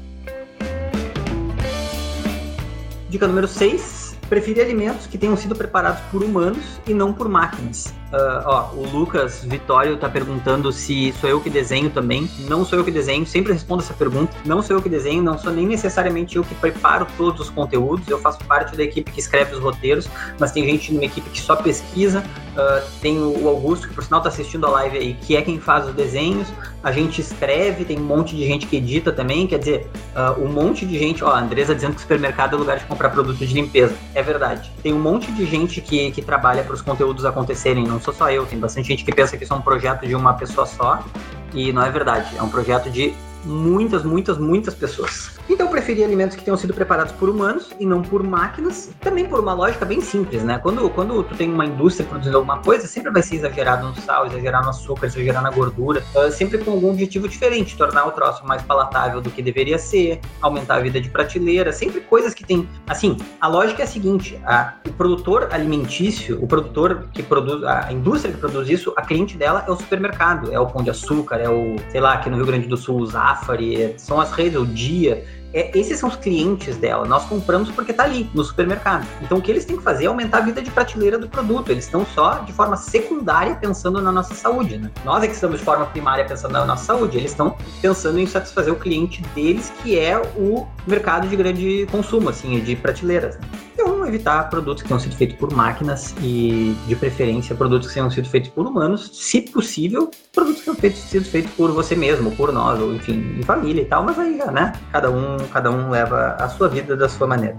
Dica 3.10 3.26
número 3.26 3.46
6, 3.46 4.06
Prefiro 4.28 4.60
alimentos 4.60 5.06
que 5.06 5.16
tenham 5.16 5.36
sido 5.36 5.54
preparados 5.54 6.00
por 6.10 6.22
humanos 6.22 6.80
e 6.84 6.92
não 6.92 7.12
por 7.12 7.28
máquinas. 7.28 7.94
Uh, 8.12 8.42
ó, 8.44 8.70
o 8.72 8.86
Lucas 8.86 9.44
Vitório 9.44 9.94
está 9.94 10.08
perguntando 10.08 10.70
se 10.70 11.12
sou 11.20 11.28
eu 11.28 11.40
que 11.40 11.50
desenho 11.50 11.90
também. 11.90 12.30
Não 12.48 12.64
sou 12.64 12.78
eu 12.78 12.84
que 12.84 12.90
desenho, 12.90 13.26
sempre 13.26 13.52
respondo 13.52 13.82
essa 13.82 13.94
pergunta. 13.94 14.36
Não 14.44 14.62
sou 14.62 14.76
eu 14.76 14.82
que 14.82 14.88
desenho, 14.88 15.22
não 15.22 15.36
sou 15.36 15.52
nem 15.52 15.66
necessariamente 15.66 16.36
eu 16.36 16.44
que 16.44 16.54
preparo 16.54 17.06
todos 17.16 17.40
os 17.40 17.50
conteúdos. 17.50 18.08
Eu 18.08 18.18
faço 18.20 18.38
parte 18.44 18.76
da 18.76 18.84
equipe 18.84 19.10
que 19.10 19.18
escreve 19.18 19.54
os 19.54 19.60
roteiros, 19.60 20.08
mas 20.38 20.52
tem 20.52 20.64
gente 20.64 20.92
numa 20.92 21.04
equipe 21.04 21.28
que 21.30 21.40
só 21.40 21.56
pesquisa. 21.56 22.22
Uh, 22.56 22.86
tem 23.00 23.18
o 23.18 23.48
Augusto, 23.48 23.88
que 23.88 23.94
por 23.94 24.02
sinal 24.02 24.20
está 24.20 24.30
assistindo 24.30 24.66
a 24.66 24.70
live 24.70 24.96
aí, 24.96 25.14
que 25.14 25.36
é 25.36 25.42
quem 25.42 25.60
faz 25.60 25.86
os 25.86 25.94
desenhos. 25.94 26.48
A 26.82 26.92
gente 26.92 27.20
escreve, 27.20 27.84
tem 27.84 27.98
um 27.98 28.04
monte 28.04 28.36
de 28.36 28.46
gente 28.46 28.66
que 28.66 28.76
edita 28.76 29.12
também. 29.12 29.46
Quer 29.46 29.58
dizer, 29.58 29.90
uh, 30.14 30.40
um 30.42 30.48
monte 30.48 30.86
de 30.86 30.98
gente. 30.98 31.24
Ó, 31.24 31.28
a 31.28 31.40
Andresa 31.40 31.74
dizendo 31.74 31.92
que 31.92 31.98
o 31.98 32.02
supermercado 32.02 32.54
é 32.54 32.58
lugar 32.58 32.78
de 32.78 32.84
comprar 32.84 33.10
produto 33.10 33.44
de 33.44 33.52
limpeza 33.52 33.94
é 34.14 34.22
verdade. 34.22 34.72
Tem 34.82 34.92
um 34.92 34.98
monte 34.98 35.30
de 35.32 35.44
gente 35.44 35.80
que, 35.80 36.10
que 36.12 36.22
trabalha 36.22 36.62
para 36.62 36.74
os 36.74 36.80
conteúdos 36.80 37.24
acontecerem, 37.24 37.84
não 37.84 37.95
sou 38.00 38.12
só 38.12 38.30
eu, 38.30 38.46
tem 38.46 38.58
bastante 38.58 38.88
gente 38.88 39.04
que 39.04 39.12
pensa 39.12 39.36
que 39.36 39.44
isso 39.44 39.52
é 39.52 39.56
um 39.56 39.62
projeto 39.62 40.06
de 40.06 40.14
uma 40.14 40.34
pessoa 40.34 40.66
só, 40.66 41.04
e 41.52 41.72
não 41.72 41.82
é 41.82 41.90
verdade. 41.90 42.36
É 42.36 42.42
um 42.42 42.48
projeto 42.48 42.90
de 42.90 43.14
muitas, 43.46 44.04
muitas, 44.04 44.36
muitas 44.38 44.74
pessoas. 44.74 45.30
Então 45.48 45.66
eu 45.66 45.70
preferi 45.70 46.02
alimentos 46.02 46.36
que 46.36 46.44
tenham 46.44 46.56
sido 46.56 46.74
preparados 46.74 47.12
por 47.12 47.28
humanos 47.28 47.70
e 47.78 47.86
não 47.86 48.02
por 48.02 48.22
máquinas, 48.22 48.90
também 49.00 49.26
por 49.26 49.40
uma 49.40 49.54
lógica 49.54 49.84
bem 49.84 50.00
simples, 50.00 50.42
né? 50.42 50.58
Quando, 50.58 50.90
quando 50.90 51.22
tu 51.22 51.36
tem 51.36 51.52
uma 51.52 51.64
indústria 51.64 52.06
produzindo 52.06 52.36
alguma 52.36 52.58
coisa, 52.58 52.86
sempre 52.86 53.10
vai 53.12 53.22
ser 53.22 53.36
exagerado 53.36 53.86
no 53.86 53.94
sal, 53.94 54.26
exagerar 54.26 54.62
no 54.62 54.70
açúcar, 54.70 55.06
exagerar 55.06 55.42
na 55.42 55.50
gordura, 55.50 56.02
uh, 56.14 56.30
sempre 56.30 56.58
com 56.58 56.72
algum 56.72 56.90
objetivo 56.90 57.28
diferente, 57.28 57.76
tornar 57.76 58.06
o 58.06 58.10
troço 58.10 58.44
mais 58.44 58.62
palatável 58.62 59.20
do 59.20 59.30
que 59.30 59.40
deveria 59.40 59.78
ser, 59.78 60.20
aumentar 60.42 60.76
a 60.76 60.80
vida 60.80 61.00
de 61.00 61.08
prateleira, 61.08 61.72
sempre 61.72 62.00
coisas 62.00 62.34
que 62.34 62.44
tem. 62.44 62.68
Assim, 62.86 63.16
a 63.40 63.46
lógica 63.46 63.82
é 63.82 63.84
a 63.84 63.88
seguinte: 63.88 64.40
a, 64.44 64.74
o 64.86 64.92
produtor 64.92 65.48
alimentício, 65.52 66.42
o 66.42 66.46
produtor 66.46 67.08
que 67.12 67.22
produz, 67.22 67.62
a 67.64 67.92
indústria 67.92 68.34
que 68.34 68.40
produz 68.40 68.68
isso, 68.68 68.92
a 68.96 69.02
cliente 69.02 69.36
dela 69.36 69.64
é 69.66 69.70
o 69.70 69.76
supermercado, 69.76 70.52
é 70.52 70.58
o 70.58 70.66
pão 70.66 70.82
de 70.82 70.90
açúcar, 70.90 71.36
é 71.36 71.48
o, 71.48 71.76
sei 71.90 72.00
lá, 72.00 72.14
aqui 72.14 72.28
no 72.28 72.36
Rio 72.36 72.46
Grande 72.46 72.66
do 72.66 72.76
Sul, 72.76 73.00
o 73.00 73.06
Zafari, 73.40 73.94
são 73.98 74.20
as 74.20 74.32
redes, 74.32 74.60
o 74.60 74.66
Dia 74.66 75.24
é, 75.56 75.70
esses 75.74 75.98
são 75.98 76.10
os 76.10 76.16
clientes 76.16 76.76
dela. 76.76 77.06
Nós 77.06 77.24
compramos 77.24 77.70
porque 77.70 77.90
tá 77.90 78.04
ali, 78.04 78.28
no 78.34 78.44
supermercado. 78.44 79.06
Então 79.22 79.38
o 79.38 79.42
que 79.42 79.50
eles 79.50 79.64
têm 79.64 79.78
que 79.78 79.82
fazer 79.82 80.04
é 80.04 80.06
aumentar 80.06 80.38
a 80.38 80.40
vida 80.42 80.60
de 80.60 80.70
prateleira 80.70 81.18
do 81.18 81.30
produto. 81.30 81.70
Eles 81.70 81.84
estão 81.84 82.04
só 82.04 82.40
de 82.40 82.52
forma 82.52 82.76
secundária 82.76 83.54
pensando 83.54 84.02
na 84.02 84.12
nossa 84.12 84.34
saúde, 84.34 84.76
né? 84.76 84.90
Nós 85.02 85.24
é 85.24 85.26
que 85.26 85.32
estamos 85.32 85.58
de 85.58 85.64
forma 85.64 85.86
primária 85.86 86.26
pensando 86.26 86.52
na 86.52 86.66
nossa 86.66 86.84
saúde. 86.84 87.16
Eles 87.16 87.30
estão 87.30 87.56
pensando 87.80 88.20
em 88.20 88.26
satisfazer 88.26 88.70
o 88.70 88.76
cliente 88.76 89.22
deles, 89.34 89.72
que 89.82 89.98
é 89.98 90.20
o 90.36 90.66
mercado 90.86 91.26
de 91.26 91.34
grande 91.34 91.88
consumo, 91.90 92.28
assim, 92.28 92.60
de 92.60 92.76
prateleiras. 92.76 93.38
Né? 93.38 93.75
Evitar 94.06 94.48
produtos 94.48 94.82
que 94.82 94.88
tenham 94.88 95.00
sido 95.00 95.16
feitos 95.16 95.36
por 95.36 95.52
máquinas 95.52 96.14
e, 96.22 96.76
de 96.86 96.94
preferência, 96.94 97.56
produtos 97.56 97.88
que 97.88 97.94
tenham 97.94 98.10
sido 98.10 98.28
feitos 98.28 98.50
por 98.50 98.64
humanos, 98.64 99.10
se 99.12 99.40
possível, 99.42 100.10
produtos 100.32 100.62
que 100.62 100.74
tenham 100.76 100.96
sido 100.96 101.24
feitos 101.24 101.52
por 101.54 101.72
você 101.72 101.96
mesmo, 101.96 102.30
por 102.36 102.52
nós, 102.52 102.80
ou 102.80 102.94
enfim, 102.94 103.36
em 103.38 103.42
família 103.42 103.82
e 103.82 103.84
tal, 103.84 104.04
mas 104.04 104.16
aí, 104.18 104.38
né? 104.52 104.72
Cada 104.92 105.10
um, 105.10 105.36
cada 105.52 105.70
um 105.70 105.90
leva 105.90 106.36
a 106.38 106.48
sua 106.48 106.68
vida 106.68 106.96
da 106.96 107.08
sua 107.08 107.26
maneira. 107.26 107.56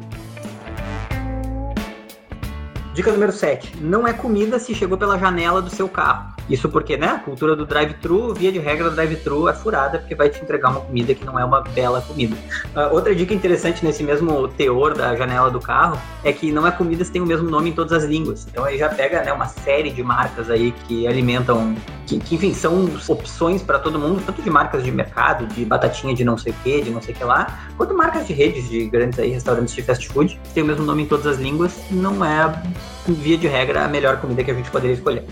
Dica 2.93 3.11
número 3.11 3.31
7. 3.31 3.77
Não 3.81 4.07
é 4.07 4.13
comida 4.13 4.57
se 4.57 4.73
chegou 4.73 4.97
pela 4.97 5.19
janela 5.19 5.61
do 5.61 5.69
seu 5.69 5.89
carro. 5.89 6.36
Isso 6.49 6.69
porque, 6.69 6.95
né, 6.95 7.07
a 7.07 7.19
cultura 7.19 7.55
do 7.55 7.65
drive-thru, 7.65 8.33
via 8.33 8.51
de 8.51 8.59
regra, 8.59 8.89
drive-thru 8.89 9.49
é 9.49 9.53
furada 9.53 9.99
porque 9.99 10.15
vai 10.15 10.29
te 10.29 10.41
entregar 10.41 10.69
uma 10.69 10.79
comida 10.79 11.13
que 11.13 11.25
não 11.25 11.37
é 11.37 11.43
uma 11.43 11.61
bela 11.61 12.01
comida. 12.01 12.35
Uh, 12.75 12.93
outra 12.93 13.13
dica 13.13 13.33
interessante 13.33 13.83
nesse 13.83 14.03
mesmo 14.03 14.47
teor 14.49 14.93
da 14.93 15.15
janela 15.15 15.51
do 15.51 15.59
carro 15.59 15.99
é 16.23 16.31
que 16.31 16.51
não 16.51 16.65
é 16.65 16.71
comida 16.71 17.03
se 17.03 17.11
tem 17.11 17.21
o 17.21 17.25
mesmo 17.25 17.49
nome 17.49 17.71
em 17.71 17.73
todas 17.73 17.91
as 17.91 18.09
línguas. 18.09 18.47
Então 18.49 18.63
aí 18.63 18.77
já 18.77 18.87
pega, 18.89 19.21
né, 19.23 19.33
uma 19.33 19.47
série 19.47 19.89
de 19.89 20.01
marcas 20.01 20.49
aí 20.49 20.71
que 20.87 21.05
alimentam, 21.05 21.75
que, 22.05 22.17
que 22.19 22.35
enfim, 22.35 22.53
são 22.53 22.89
opções 23.09 23.61
para 23.61 23.77
todo 23.77 23.99
mundo, 23.99 24.21
tanto 24.25 24.41
de 24.41 24.49
marcas 24.49 24.83
de 24.83 24.91
mercado, 24.91 25.47
de 25.47 25.65
batatinha 25.65 26.15
de 26.15 26.23
não 26.23 26.37
sei 26.37 26.53
o 26.53 26.55
que, 26.63 26.81
de 26.81 26.89
não 26.89 27.01
sei 27.01 27.13
o 27.13 27.17
que 27.17 27.23
lá, 27.23 27.67
quanto 27.75 27.93
marcas 27.93 28.25
de 28.25 28.33
redes 28.33 28.69
de 28.69 28.87
grandes 28.87 29.19
aí 29.19 29.31
restaurantes 29.31 29.75
de 29.75 29.81
fast 29.81 30.07
food, 30.07 30.39
que 30.41 30.53
tem 30.53 30.63
o 30.63 30.65
mesmo 30.65 30.85
nome 30.85 31.03
em 31.03 31.05
todas 31.05 31.27
as 31.27 31.37
línguas, 31.37 31.77
não 31.91 32.23
é, 32.23 32.61
via 33.05 33.37
de 33.37 33.47
regra, 33.47 33.83
a 33.83 33.87
melhor 33.87 34.17
comida 34.21 34.43
que 34.43 34.51
a 34.51 34.53
gente 34.53 34.71
poderia 34.71 34.95
escolher. 34.95 35.25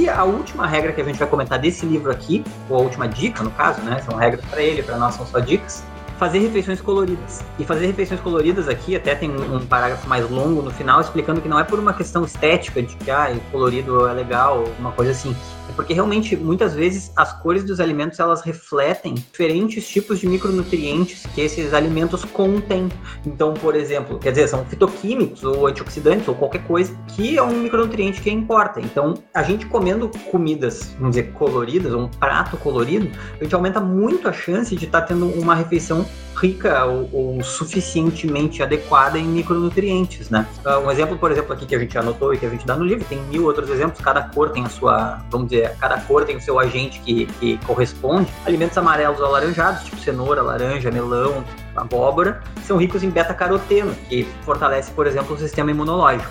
E 0.00 0.08
a 0.08 0.24
última 0.24 0.66
regra 0.66 0.94
que 0.94 1.00
a 1.02 1.04
gente 1.04 1.18
vai 1.18 1.28
comentar 1.28 1.58
desse 1.58 1.84
livro 1.84 2.10
aqui, 2.10 2.42
ou 2.70 2.78
a 2.78 2.80
última 2.80 3.06
dica, 3.06 3.42
no 3.42 3.50
caso, 3.50 3.82
né? 3.82 4.00
São 4.00 4.16
regras 4.16 4.42
para 4.46 4.62
ele, 4.62 4.82
para 4.82 4.96
nós 4.96 5.14
são 5.14 5.26
só 5.26 5.38
dicas. 5.40 5.84
Fazer 6.18 6.38
refeições 6.38 6.80
coloridas. 6.80 7.44
E 7.58 7.64
fazer 7.66 7.84
refeições 7.84 8.18
coloridas 8.18 8.66
aqui, 8.66 8.96
até 8.96 9.14
tem 9.14 9.30
um 9.30 9.66
parágrafo 9.66 10.08
mais 10.08 10.26
longo 10.30 10.62
no 10.62 10.70
final, 10.70 11.02
explicando 11.02 11.42
que 11.42 11.50
não 11.50 11.60
é 11.60 11.64
por 11.64 11.78
uma 11.78 11.92
questão 11.92 12.24
estética, 12.24 12.80
de 12.80 12.96
que 12.96 13.10
ah, 13.10 13.30
colorido 13.52 14.08
é 14.08 14.14
legal, 14.14 14.64
uma 14.78 14.90
coisa 14.90 15.10
assim 15.10 15.36
porque 15.72 15.92
realmente 15.94 16.36
muitas 16.36 16.74
vezes 16.74 17.12
as 17.16 17.32
cores 17.40 17.64
dos 17.64 17.80
alimentos 17.80 18.18
elas 18.18 18.42
refletem 18.42 19.14
diferentes 19.14 19.88
tipos 19.88 20.20
de 20.20 20.26
micronutrientes 20.26 21.26
que 21.34 21.40
esses 21.40 21.72
alimentos 21.74 22.24
contêm. 22.24 22.88
Então, 23.26 23.54
por 23.54 23.74
exemplo, 23.74 24.18
quer 24.18 24.30
dizer, 24.30 24.48
são 24.48 24.64
fitoquímicos 24.64 25.44
ou 25.44 25.66
antioxidantes 25.66 26.26
ou 26.28 26.34
qualquer 26.34 26.64
coisa 26.66 26.96
que 27.08 27.36
é 27.36 27.42
um 27.42 27.60
micronutriente 27.60 28.20
que 28.20 28.30
importa. 28.30 28.80
Então, 28.80 29.14
a 29.34 29.42
gente 29.42 29.66
comendo 29.66 30.10
comidas, 30.30 30.94
vamos 30.98 31.16
dizer, 31.16 31.32
coloridas, 31.32 31.92
ou 31.92 32.02
um 32.02 32.08
prato 32.08 32.56
colorido, 32.56 33.10
a 33.38 33.42
gente 33.42 33.54
aumenta 33.54 33.80
muito 33.80 34.28
a 34.28 34.32
chance 34.32 34.74
de 34.74 34.84
estar 34.84 35.02
tá 35.02 35.06
tendo 35.08 35.26
uma 35.26 35.54
refeição 35.54 36.06
rica 36.40 36.84
ou, 36.86 37.08
ou, 37.12 37.42
suficientemente 37.42 38.62
adequada 38.62 39.18
em 39.18 39.24
micronutrientes, 39.24 40.30
né? 40.30 40.46
Ah, 40.64 40.78
um 40.78 40.90
exemplo, 40.90 41.18
por 41.18 41.30
exemplo, 41.30 41.52
aqui 41.52 41.66
que 41.66 41.74
a 41.74 41.78
gente 41.78 41.96
anotou 41.98 42.32
e 42.32 42.38
que 42.38 42.46
a 42.46 42.48
gente 42.48 42.66
dá 42.66 42.74
no 42.74 42.84
livro, 42.84 43.04
tem 43.04 43.18
mil 43.24 43.44
outros 43.44 43.68
exemplos, 43.68 44.00
cada 44.00 44.22
cor 44.22 44.50
tem 44.50 44.64
a 44.64 44.68
sua, 44.68 45.22
vamos 45.30 45.48
dizer, 45.48 45.76
cada 45.78 46.00
cor 46.00 46.24
tem 46.24 46.36
o 46.36 46.40
seu 46.40 46.58
agente 46.58 47.00
que, 47.00 47.26
que 47.38 47.58
corresponde. 47.66 48.32
Alimentos 48.46 48.76
amarelos 48.78 49.20
ou 49.20 49.26
alaranjados, 49.26 49.84
tipo 49.84 49.98
cenoura, 49.98 50.42
laranja, 50.42 50.90
melão, 50.90 51.44
abóbora, 51.76 52.42
são 52.66 52.76
ricos 52.78 53.02
em 53.02 53.10
beta-caroteno, 53.10 53.94
que 54.08 54.26
fortalece, 54.42 54.90
por 54.92 55.06
exemplo, 55.06 55.36
o 55.36 55.38
sistema 55.38 55.70
imunológico. 55.70 56.30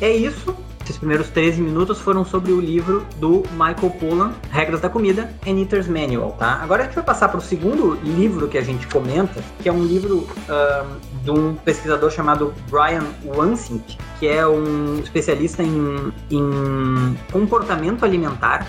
É 0.00 0.10
isso. 0.10 0.63
Esses 0.84 0.98
primeiros 0.98 1.30
13 1.30 1.62
minutos 1.62 1.98
foram 1.98 2.26
sobre 2.26 2.52
o 2.52 2.60
livro 2.60 3.06
do 3.16 3.42
Michael 3.52 3.90
Pollan, 3.98 4.34
Regras 4.50 4.82
da 4.82 4.90
Comida, 4.90 5.34
An 5.46 5.58
Eater's 5.58 5.88
Manual, 5.88 6.32
tá? 6.32 6.60
Agora 6.62 6.82
a 6.82 6.84
gente 6.84 6.94
vai 6.94 7.04
passar 7.04 7.28
para 7.28 7.38
o 7.38 7.40
segundo 7.40 7.98
livro 8.04 8.48
que 8.48 8.58
a 8.58 8.62
gente 8.62 8.86
comenta, 8.88 9.42
que 9.60 9.68
é 9.68 9.72
um 9.72 9.82
livro 9.82 10.28
de 11.22 11.30
um 11.30 11.54
pesquisador 11.54 12.10
chamado 12.10 12.52
Brian 12.70 13.04
Wansink, 13.34 13.96
que 14.20 14.28
é 14.28 14.46
um 14.46 15.00
especialista 15.00 15.62
em, 15.62 16.12
em 16.30 17.18
comportamento 17.32 18.04
alimentar 18.04 18.66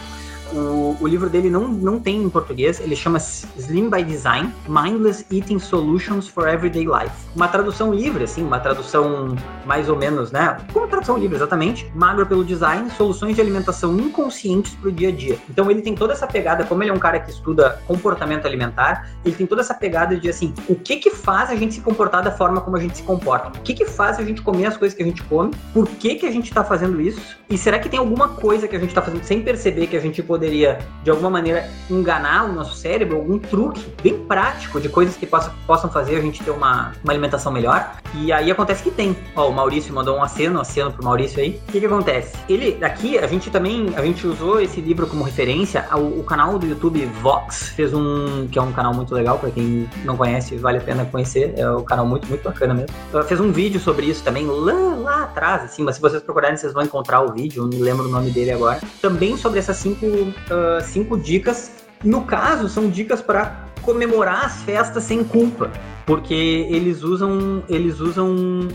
o, 0.55 0.97
o 0.99 1.07
livro 1.07 1.29
dele 1.29 1.49
não, 1.49 1.67
não 1.67 1.99
tem 1.99 2.23
em 2.23 2.29
português, 2.29 2.79
ele 2.79 2.95
chama 2.95 3.17
Slim 3.57 3.89
by 3.89 4.03
Design: 4.03 4.53
Mindless 4.67 5.25
Eating 5.31 5.59
Solutions 5.59 6.27
for 6.27 6.47
Everyday 6.47 6.85
Life. 6.85 7.11
Uma 7.35 7.47
tradução 7.47 7.93
livre, 7.93 8.23
assim, 8.23 8.43
uma 8.43 8.59
tradução 8.59 9.35
mais 9.65 9.89
ou 9.89 9.97
menos, 9.97 10.31
né? 10.31 10.57
Como 10.71 10.87
tradução 10.87 11.17
livre, 11.17 11.35
exatamente. 11.35 11.91
Magro 11.93 12.25
pelo 12.25 12.43
design, 12.43 12.89
soluções 12.91 13.35
de 13.35 13.41
alimentação 13.41 13.97
inconscientes 13.97 14.73
para 14.75 14.89
o 14.89 14.91
dia 14.91 15.09
a 15.09 15.11
dia. 15.11 15.37
Então 15.49 15.69
ele 15.69 15.81
tem 15.81 15.93
toda 15.95 16.13
essa 16.13 16.27
pegada, 16.27 16.63
como 16.63 16.81
ele 16.83 16.91
é 16.91 16.93
um 16.93 16.99
cara 16.99 17.19
que 17.19 17.29
estuda 17.29 17.81
comportamento 17.85 18.45
alimentar, 18.45 19.09
ele 19.25 19.35
tem 19.35 19.45
toda 19.45 19.61
essa 19.61 19.73
pegada 19.73 20.17
de 20.17 20.29
assim, 20.29 20.53
o 20.69 20.75
que 20.75 20.97
que 20.97 21.09
faz 21.09 21.49
a 21.49 21.55
gente 21.55 21.75
se 21.75 21.81
comportar 21.81 22.23
da 22.23 22.31
forma 22.31 22.61
como 22.61 22.77
a 22.77 22.79
gente 22.79 22.97
se 22.97 23.03
comporta? 23.03 23.49
O 23.57 23.61
que 23.61 23.73
que 23.73 23.85
faz 23.85 24.19
a 24.19 24.23
gente 24.23 24.41
comer 24.41 24.67
as 24.67 24.77
coisas 24.77 24.95
que 24.95 25.03
a 25.03 25.05
gente 25.05 25.23
come? 25.23 25.51
Por 25.73 25.87
que 25.87 26.15
que 26.15 26.25
a 26.25 26.31
gente 26.31 26.45
está 26.45 26.63
fazendo 26.63 27.01
isso? 27.01 27.37
E 27.49 27.57
será 27.57 27.77
que 27.79 27.89
tem 27.89 27.99
alguma 27.99 28.29
coisa 28.29 28.67
que 28.67 28.75
a 28.75 28.79
gente 28.79 28.89
está 28.89 29.01
fazendo 29.01 29.23
sem 29.23 29.41
perceber 29.41 29.87
que 29.87 29.97
a 29.97 29.99
gente 29.99 30.21
poderia 30.23 30.44
poderia, 30.45 30.77
de 31.03 31.09
alguma 31.09 31.29
maneira, 31.29 31.67
enganar 31.89 32.45
o 32.45 32.53
nosso 32.53 32.75
cérebro, 32.75 33.17
algum 33.17 33.39
truque 33.39 33.83
bem 34.01 34.17
prático 34.25 34.79
de 34.79 34.87
coisas 34.87 35.17
que 35.17 35.25
possa, 35.25 35.51
possam 35.65 35.89
fazer 35.89 36.17
a 36.17 36.21
gente 36.21 36.43
ter 36.43 36.51
uma, 36.51 36.93
uma 37.03 37.13
alimentação 37.13 37.51
melhor. 37.51 37.95
E 38.13 38.31
aí 38.31 38.51
acontece 38.51 38.83
que 38.83 38.91
tem. 38.91 39.15
Ó, 39.35 39.49
o 39.49 39.53
Maurício 39.53 39.93
mandou 39.93 40.17
um 40.17 40.23
aceno, 40.23 40.59
um 40.59 40.61
aceno 40.61 40.91
pro 40.91 41.03
Maurício 41.03 41.39
aí. 41.39 41.59
O 41.67 41.71
que, 41.71 41.79
que 41.79 41.85
acontece? 41.85 42.37
Ele, 42.47 42.77
aqui, 42.83 43.17
a 43.17 43.27
gente 43.27 43.49
também, 43.49 43.93
a 43.95 44.01
gente 44.01 44.25
usou 44.27 44.59
esse 44.61 44.79
livro 44.79 45.07
como 45.07 45.23
referência. 45.23 45.85
O, 45.93 46.19
o 46.19 46.23
canal 46.23 46.57
do 46.59 46.67
YouTube 46.67 47.05
Vox 47.21 47.69
fez 47.69 47.93
um, 47.93 48.47
que 48.47 48.59
é 48.59 48.61
um 48.61 48.71
canal 48.71 48.93
muito 48.93 49.13
legal, 49.13 49.39
para 49.39 49.49
quem 49.49 49.89
não 50.03 50.15
conhece, 50.15 50.55
vale 50.57 50.77
a 50.77 50.81
pena 50.81 51.05
conhecer. 51.05 51.53
É 51.57 51.69
um 51.69 51.83
canal 51.83 52.05
muito, 52.05 52.27
muito 52.27 52.43
bacana 52.43 52.73
mesmo. 52.73 52.93
Fez 53.27 53.39
um 53.39 53.51
vídeo 53.51 53.79
sobre 53.79 54.05
isso 54.05 54.23
também 54.23 54.45
lá, 54.45 54.73
lá 54.73 55.23
atrás, 55.23 55.63
assim, 55.63 55.83
mas 55.83 55.95
se 55.95 56.01
vocês 56.01 56.21
procurarem, 56.21 56.55
vocês 56.55 56.73
vão 56.73 56.83
encontrar 56.83 57.21
o 57.21 57.33
vídeo, 57.33 57.63
não 57.63 57.69
me 57.69 57.81
lembro 57.81 58.05
o 58.05 58.09
nome 58.09 58.31
dele 58.31 58.51
agora. 58.51 58.79
Também 59.01 59.37
sobre 59.37 59.59
essas 59.59 59.77
cinco 59.77 60.05
uh, 60.49 60.81
cinco 60.83 61.17
dicas. 61.17 61.71
No 62.03 62.23
caso, 62.23 62.69
são 62.69 62.89
dicas 62.89 63.21
para 63.21 63.65
comemorar 63.85 64.45
as 64.45 64.63
festas 64.63 65.03
sem 65.03 65.23
culpa, 65.23 65.69
porque 66.05 66.67
eles 66.69 67.03
usam 67.03 67.63
eles 67.69 67.99
usam 67.99 68.27
um, 68.27 68.67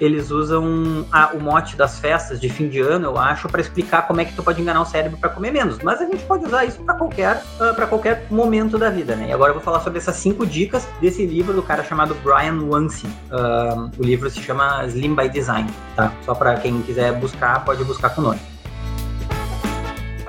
eles 0.00 0.30
usam 0.30 1.06
a, 1.10 1.28
o 1.28 1.40
mote 1.40 1.76
das 1.76 2.00
festas 2.00 2.40
de 2.40 2.48
fim 2.48 2.68
de 2.68 2.80
ano, 2.80 3.06
eu 3.06 3.18
acho, 3.18 3.48
para 3.48 3.60
explicar 3.60 4.06
como 4.06 4.20
é 4.20 4.24
que 4.24 4.34
tu 4.34 4.42
pode 4.42 4.60
enganar 4.60 4.82
o 4.82 4.84
cérebro 4.84 5.16
para 5.18 5.30
comer 5.30 5.52
menos. 5.52 5.78
Mas 5.82 6.00
a 6.00 6.04
gente 6.04 6.24
pode 6.24 6.44
usar 6.44 6.64
isso 6.64 6.82
para 6.82 6.94
qualquer 6.94 7.42
uh, 7.60 7.74
para 7.74 7.86
qualquer 7.86 8.26
momento 8.30 8.76
da 8.76 8.90
vida, 8.90 9.14
né? 9.14 9.28
E 9.28 9.32
agora 9.32 9.50
eu 9.50 9.54
vou 9.54 9.62
falar 9.62 9.80
sobre 9.80 9.98
essas 9.98 10.16
cinco 10.16 10.44
dicas 10.44 10.86
desse 11.00 11.24
livro 11.24 11.54
do 11.54 11.62
cara 11.62 11.84
chamado 11.84 12.14
Brian 12.24 12.58
Wansing. 12.68 13.08
Uh, 13.30 13.90
o 13.96 14.02
livro 14.02 14.28
se 14.28 14.40
chama 14.40 14.84
Slim 14.86 15.14
by 15.14 15.28
Design, 15.28 15.70
tá? 15.94 16.12
Só 16.24 16.34
para 16.34 16.56
quem 16.56 16.82
quiser 16.82 17.12
buscar, 17.12 17.64
pode 17.64 17.84
buscar 17.84 18.10
com 18.10 18.20
o 18.20 18.24
nome 18.24 18.53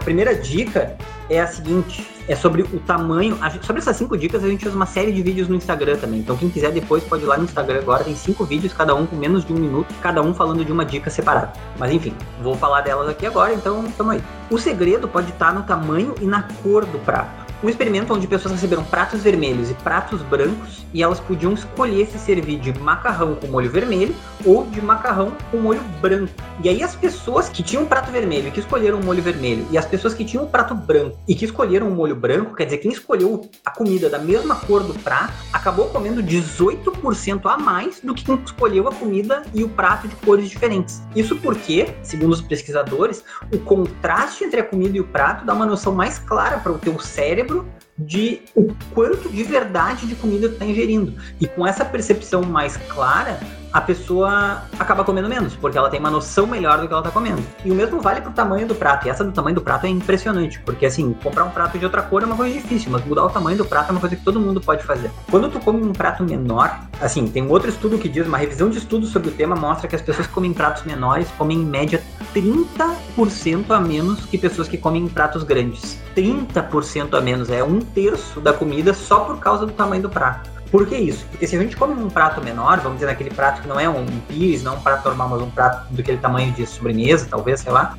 primeira 0.06 0.36
dica 0.36 0.96
é 1.30 1.42
a 1.42 1.48
seguinte: 1.48 2.08
é 2.30 2.36
sobre 2.36 2.62
o 2.62 2.80
tamanho. 2.80 3.38
Sobre 3.62 3.82
essas 3.82 3.98
cinco 3.98 4.16
dicas, 4.18 4.44
a 4.44 4.48
gente 4.48 4.66
usa 4.66 4.76
uma 4.76 4.86
série 4.86 5.12
de 5.12 5.22
vídeos 5.22 5.50
no 5.50 5.56
Instagram 5.56 5.98
também. 5.98 6.20
Então, 6.20 6.38
quem 6.38 6.50
quiser 6.50 6.72
depois 6.72 7.04
pode 7.04 7.24
ir 7.24 7.26
lá 7.26 7.38
no 7.38 7.44
Instagram 7.44 7.80
agora. 7.80 8.04
Tem 8.04 8.16
cinco 8.16 8.46
vídeos, 8.46 8.72
cada 8.72 8.96
um 8.96 9.06
com 9.06 9.16
menos 9.16 9.44
de 9.44 9.52
um 9.52 9.58
minuto, 9.58 9.94
cada 10.02 10.22
um 10.22 10.34
falando 10.34 10.64
de 10.64 10.72
uma 10.72 10.86
dica 10.86 11.10
separada. 11.10 11.52
Mas 11.78 11.92
enfim, 11.92 12.14
vou 12.42 12.56
falar 12.56 12.82
delas 12.82 13.10
aqui 13.10 13.26
agora, 13.26 13.54
então 13.54 13.84
tamo 13.98 14.12
aí. 14.12 14.22
O 14.50 14.58
segredo 14.58 15.08
pode 15.08 15.32
estar 15.32 15.54
no 15.54 15.64
tamanho 15.64 16.16
e 16.22 16.26
na 16.26 16.44
cor 16.64 16.86
do 16.86 17.00
prato 17.00 17.45
um 17.66 17.70
experimento 17.70 18.14
onde 18.14 18.28
pessoas 18.28 18.54
receberam 18.54 18.84
pratos 18.84 19.24
vermelhos 19.24 19.72
e 19.72 19.74
pratos 19.74 20.22
brancos 20.22 20.86
e 20.94 21.02
elas 21.02 21.20
podiam 21.20 21.54
escolher 21.54 22.06
se 22.06 22.20
servir 22.20 22.60
de 22.60 22.72
macarrão 22.80 23.34
com 23.34 23.48
molho 23.48 23.72
vermelho 23.72 24.16
ou 24.46 24.68
de 24.68 24.80
macarrão 24.80 25.34
com 25.50 25.58
molho 25.58 25.82
branco. 26.00 26.32
E 26.64 26.70
aí 26.70 26.84
as 26.84 26.96
pessoas 26.96 27.50
que 27.50 27.64
tinham 27.64 27.84
prato 27.86 28.12
vermelho 28.12 28.50
e 28.50 28.52
que 28.52 28.60
escolheram 28.60 29.00
o 29.00 29.04
molho 29.04 29.22
vermelho 29.22 29.66
e 29.72 29.78
as 29.80 29.86
pessoas 29.86 30.14
que 30.14 30.24
tinham 30.24 30.44
um 30.44 30.48
prato 30.48 30.76
branco 30.76 31.18
e 31.28 31.34
que 31.34 31.46
escolheram 31.46 31.88
o 31.88 31.92
molho 31.92 32.16
branco, 32.16 32.56
quer 32.56 32.66
dizer, 32.66 32.78
quem 32.78 32.92
escolheu 32.92 33.50
a 33.66 33.72
comida 33.72 34.10
da 34.12 34.20
mesma 34.20 34.56
cor 34.56 34.84
do 34.84 34.94
prato, 35.00 35.34
acabou 35.52 35.90
comendo 35.90 36.22
18% 36.22 37.42
a 37.46 37.58
mais 37.58 38.00
do 38.00 38.14
que 38.14 38.26
quem 38.26 38.36
escolheu 38.46 38.88
a 38.88 38.94
comida 38.94 39.42
e 39.56 39.64
o 39.64 39.70
prato 39.70 40.08
de 40.08 40.16
cores 40.18 40.48
diferentes. 40.48 41.02
Isso 41.16 41.36
porque, 41.38 41.96
segundo 42.04 42.34
os 42.34 42.42
pesquisadores, 42.42 43.24
o 43.52 43.58
contraste 43.58 44.44
entre 44.44 44.60
a 44.60 44.64
comida 44.64 44.98
e 44.98 45.02
o 45.02 45.08
prato 45.08 45.44
dá 45.46 45.54
uma 45.54 45.66
noção 45.66 45.94
mais 45.94 46.20
clara 46.20 46.60
para 46.60 46.72
o 46.72 46.78
teu 46.78 47.00
cérebro 47.00 47.55
filtro 47.56 47.66
de 47.98 48.42
o 48.54 48.76
quanto 48.94 49.30
de 49.30 49.44
verdade 49.44 50.06
de 50.06 50.16
comida 50.16 50.50
tu 50.50 50.56
tá 50.56 50.66
ingerindo. 50.66 51.14
E 51.40 51.48
com 51.48 51.66
essa 51.66 51.86
percepção 51.86 52.42
mais 52.44 52.76
clara, 52.76 53.40
a 53.76 53.82
pessoa 53.82 54.64
acaba 54.80 55.04
comendo 55.04 55.28
menos, 55.28 55.54
porque 55.54 55.78
ela 55.78 55.90
tem 55.90 56.00
uma 56.00 56.10
noção 56.10 56.48
melhor 56.48 56.80
do 56.80 56.88
que 56.88 56.94
ela 56.94 57.04
tá 57.04 57.12
comendo. 57.12 57.44
E 57.66 57.70
o 57.70 57.76
mesmo 57.76 58.00
vale 58.00 58.22
pro 58.22 58.32
tamanho 58.32 58.66
do 58.66 58.74
prato. 58.74 59.06
E 59.06 59.10
essa 59.10 59.22
do 59.22 59.34
tamanho 59.34 59.54
do 59.54 59.62
prato 59.62 59.86
é 59.86 59.90
impressionante, 59.90 60.62
porque 60.62 60.86
assim, 60.86 61.12
comprar 61.22 61.44
um 61.44 61.50
prato 61.50 61.78
de 61.78 61.84
outra 61.84 62.02
cor 62.02 62.24
é 62.24 62.26
uma 62.26 62.38
coisa 62.38 62.54
difícil, 62.54 62.90
mas 62.90 63.04
mudar 63.04 63.26
o 63.26 63.30
tamanho 63.30 63.58
do 63.58 63.66
prato 63.66 63.90
é 63.90 63.92
uma 63.92 64.00
coisa 64.00 64.16
que 64.16 64.24
todo 64.24 64.40
mundo 64.40 64.62
pode 64.62 64.82
fazer. 64.82 65.12
Quando 65.30 65.50
tu 65.50 65.60
come 65.60 65.84
um 65.84 65.92
prato 65.92 66.24
menor, 66.24 66.80
assim, 67.02 67.28
tem 67.28 67.44
um 67.44 67.50
outro 67.50 67.68
estudo 67.68 67.98
que 67.98 68.08
diz, 68.08 68.26
uma 68.26 68.38
revisão 68.38 68.70
de 68.70 68.78
estudos 68.78 69.10
sobre 69.10 69.28
o 69.28 69.34
tema 69.34 69.58
mostra 69.58 69.90
que 69.90 69.96
as 69.98 70.02
pessoas 70.02 70.26
que 70.26 70.34
comem 70.34 70.54
pratos 70.54 70.84
menores 70.84 71.28
comem 71.38 71.58
em 71.58 71.66
média 71.66 72.02
30% 72.34 73.72
a 73.72 73.80
menos 73.82 74.26
que 74.26 74.38
pessoas 74.38 74.70
que 74.70 74.78
comem 74.78 75.04
em 75.04 75.10
pratos 75.10 75.44
grandes. 75.44 76.00
30% 76.16 77.14
a 77.14 77.20
menos, 77.20 77.50
é 77.50 77.62
um 77.62 77.82
terço 77.82 78.40
da 78.40 78.54
comida 78.54 78.94
só 78.94 79.20
por 79.20 79.38
causa 79.38 79.66
do 79.66 79.74
tamanho 79.74 80.04
do 80.04 80.10
prato. 80.10 80.55
Por 80.76 80.86
que 80.86 80.98
isso? 80.98 81.26
Porque 81.32 81.48
se 81.48 81.56
a 81.56 81.60
gente 81.60 81.78
come 81.78 81.94
um 81.94 82.10
prato 82.10 82.44
menor, 82.44 82.82
vamos 82.82 82.96
dizer, 82.98 83.06
naquele 83.06 83.30
prato 83.30 83.62
que 83.62 83.68
não 83.68 83.80
é 83.80 83.88
um 83.88 84.06
pires, 84.28 84.62
não 84.62 84.76
um 84.76 84.82
prato 84.82 85.08
normal, 85.08 85.30
mas 85.30 85.42
um 85.42 85.50
prato 85.50 85.94
daquele 85.94 86.18
tamanho 86.18 86.52
de 86.52 86.68
sobremesa, 86.68 87.28
talvez, 87.30 87.62
sei 87.62 87.72
lá. 87.72 87.98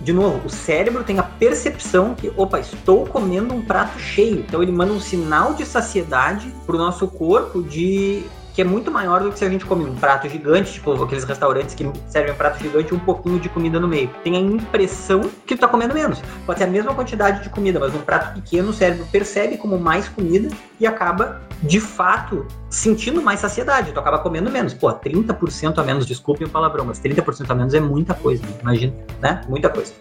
De 0.00 0.12
novo, 0.12 0.44
o 0.44 0.50
cérebro 0.50 1.04
tem 1.04 1.20
a 1.20 1.22
percepção 1.22 2.16
que, 2.16 2.32
opa, 2.36 2.58
estou 2.58 3.06
comendo 3.06 3.54
um 3.54 3.62
prato 3.62 4.00
cheio. 4.00 4.40
Então 4.40 4.60
ele 4.60 4.72
manda 4.72 4.92
um 4.92 4.98
sinal 4.98 5.54
de 5.54 5.64
saciedade 5.64 6.52
pro 6.66 6.76
nosso 6.76 7.06
corpo 7.06 7.62
de 7.62 8.24
que 8.56 8.62
é 8.62 8.64
muito 8.64 8.90
maior 8.90 9.20
do 9.20 9.30
que 9.30 9.38
se 9.38 9.44
a 9.44 9.50
gente 9.50 9.66
come 9.66 9.84
um 9.84 9.94
prato 9.94 10.26
gigante, 10.30 10.72
tipo 10.72 10.90
aqueles 11.04 11.24
restaurantes 11.24 11.74
que 11.74 11.84
servem 12.08 12.32
um 12.32 12.36
prato 12.36 12.58
gigante 12.58 12.90
e 12.90 12.96
um 12.96 12.98
pouquinho 12.98 13.38
de 13.38 13.50
comida 13.50 13.78
no 13.78 13.86
meio. 13.86 14.08
Tem 14.24 14.34
a 14.34 14.40
impressão 14.40 15.20
que 15.46 15.54
tu 15.54 15.60
tá 15.60 15.68
comendo 15.68 15.92
menos. 15.92 16.22
Pode 16.46 16.60
ser 16.60 16.64
a 16.64 16.66
mesma 16.66 16.94
quantidade 16.94 17.42
de 17.42 17.50
comida, 17.50 17.78
mas 17.78 17.94
um 17.94 18.00
prato 18.00 18.32
pequeno 18.32 18.70
o 18.70 18.72
cérebro 18.72 19.04
percebe 19.12 19.58
como 19.58 19.78
mais 19.78 20.08
comida 20.08 20.48
e 20.80 20.86
acaba, 20.86 21.42
de 21.62 21.78
fato, 21.78 22.46
sentindo 22.70 23.20
mais 23.20 23.40
saciedade. 23.40 23.92
Tu 23.92 24.00
acaba 24.00 24.20
comendo 24.20 24.50
menos. 24.50 24.72
Pô, 24.72 24.90
30% 24.90 25.76
a 25.76 25.84
menos, 25.84 26.06
desculpem 26.06 26.46
o 26.46 26.50
palavrão, 26.50 26.86
mas 26.86 26.98
30% 26.98 27.50
a 27.50 27.54
menos 27.54 27.74
é 27.74 27.80
muita 27.80 28.14
coisa, 28.14 28.42
imagina, 28.62 28.94
né? 29.20 29.42
Muita 29.50 29.68
coisa. 29.68 29.92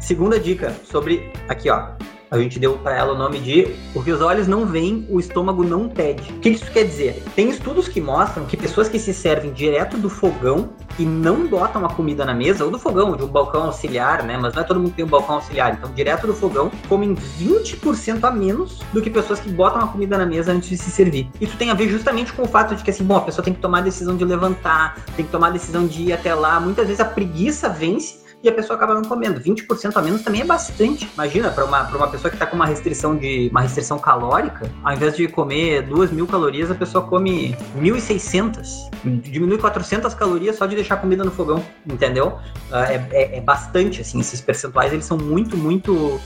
Segunda 0.00 0.40
dica 0.40 0.74
sobre 0.84 1.32
aqui, 1.48 1.70
ó, 1.70 1.90
a 2.34 2.38
gente 2.38 2.58
deu 2.58 2.76
para 2.78 2.96
ela 2.96 3.12
o 3.12 3.18
nome 3.18 3.38
de 3.38 3.74
porque 3.92 4.10
os 4.10 4.20
olhos 4.20 4.46
não 4.46 4.66
veem, 4.66 5.06
o 5.08 5.20
estômago 5.20 5.62
não 5.62 5.88
pede. 5.88 6.32
O 6.32 6.40
que 6.40 6.50
isso 6.50 6.70
quer 6.70 6.84
dizer? 6.84 7.22
Tem 7.34 7.48
estudos 7.48 7.88
que 7.88 8.00
mostram 8.00 8.44
que 8.44 8.56
pessoas 8.56 8.88
que 8.88 8.98
se 8.98 9.14
servem 9.14 9.52
direto 9.52 9.96
do 9.96 10.10
fogão 10.10 10.70
e 10.98 11.04
não 11.04 11.46
botam 11.46 11.84
a 11.84 11.88
comida 11.88 12.24
na 12.24 12.34
mesa, 12.34 12.64
ou 12.64 12.70
do 12.70 12.78
fogão, 12.78 13.16
de 13.16 13.22
um 13.22 13.26
balcão 13.26 13.64
auxiliar, 13.64 14.22
né? 14.22 14.36
Mas 14.36 14.54
não 14.54 14.62
é 14.62 14.64
todo 14.64 14.78
mundo 14.78 14.90
que 14.90 14.96
tem 14.96 15.04
um 15.04 15.08
balcão 15.08 15.36
auxiliar, 15.36 15.74
então 15.74 15.92
direto 15.92 16.26
do 16.26 16.34
fogão, 16.34 16.70
comem 16.88 17.14
20% 17.14 18.24
a 18.24 18.30
menos 18.30 18.80
do 18.92 19.00
que 19.00 19.10
pessoas 19.10 19.40
que 19.40 19.48
botam 19.48 19.82
a 19.82 19.86
comida 19.86 20.18
na 20.18 20.26
mesa 20.26 20.52
antes 20.52 20.68
de 20.68 20.76
se 20.76 20.90
servir. 20.90 21.28
Isso 21.40 21.56
tem 21.56 21.70
a 21.70 21.74
ver 21.74 21.88
justamente 21.88 22.32
com 22.32 22.42
o 22.42 22.48
fato 22.48 22.74
de 22.74 22.82
que, 22.82 22.90
assim, 22.90 23.04
bom, 23.04 23.16
a 23.16 23.20
pessoa 23.20 23.44
tem 23.44 23.54
que 23.54 23.60
tomar 23.60 23.78
a 23.78 23.82
decisão 23.82 24.16
de 24.16 24.24
levantar, 24.24 24.96
tem 25.16 25.24
que 25.24 25.30
tomar 25.30 25.48
a 25.48 25.50
decisão 25.50 25.86
de 25.86 26.04
ir 26.04 26.12
até 26.12 26.34
lá. 26.34 26.60
Muitas 26.60 26.86
vezes 26.86 27.00
a 27.00 27.04
preguiça 27.04 27.68
vence 27.68 28.23
e 28.44 28.48
a 28.48 28.52
pessoa 28.52 28.76
acaba 28.76 28.94
não 28.94 29.02
comendo. 29.02 29.40
20% 29.40 29.96
a 29.96 30.02
menos 30.02 30.22
também 30.22 30.42
é 30.42 30.44
bastante. 30.44 31.08
Imagina, 31.14 31.50
para 31.50 31.64
uma, 31.64 31.82
uma 31.88 32.08
pessoa 32.08 32.28
que 32.30 32.36
está 32.36 32.46
com 32.46 32.54
uma 32.54 32.66
restrição 32.66 33.16
de 33.16 33.48
uma 33.50 33.62
restrição 33.62 33.98
calórica, 33.98 34.70
ao 34.84 34.92
invés 34.92 35.16
de 35.16 35.26
comer 35.26 35.82
2 35.82 36.12
mil 36.12 36.26
calorias, 36.26 36.70
a 36.70 36.74
pessoa 36.74 37.06
come 37.06 37.56
1.600. 37.78 38.90
Diminui 39.22 39.56
400 39.56 40.12
calorias 40.12 40.56
só 40.56 40.66
de 40.66 40.74
deixar 40.74 40.98
comida 40.98 41.24
no 41.24 41.30
fogão, 41.30 41.64
entendeu? 41.86 42.38
Ah, 42.70 42.92
é, 42.92 43.08
é, 43.12 43.38
é 43.38 43.40
bastante, 43.40 44.02
assim, 44.02 44.20
esses 44.20 44.40
percentuais, 44.40 44.92
eles 44.92 45.06
são 45.06 45.16
muito, 45.16 45.56
muito 45.56 46.20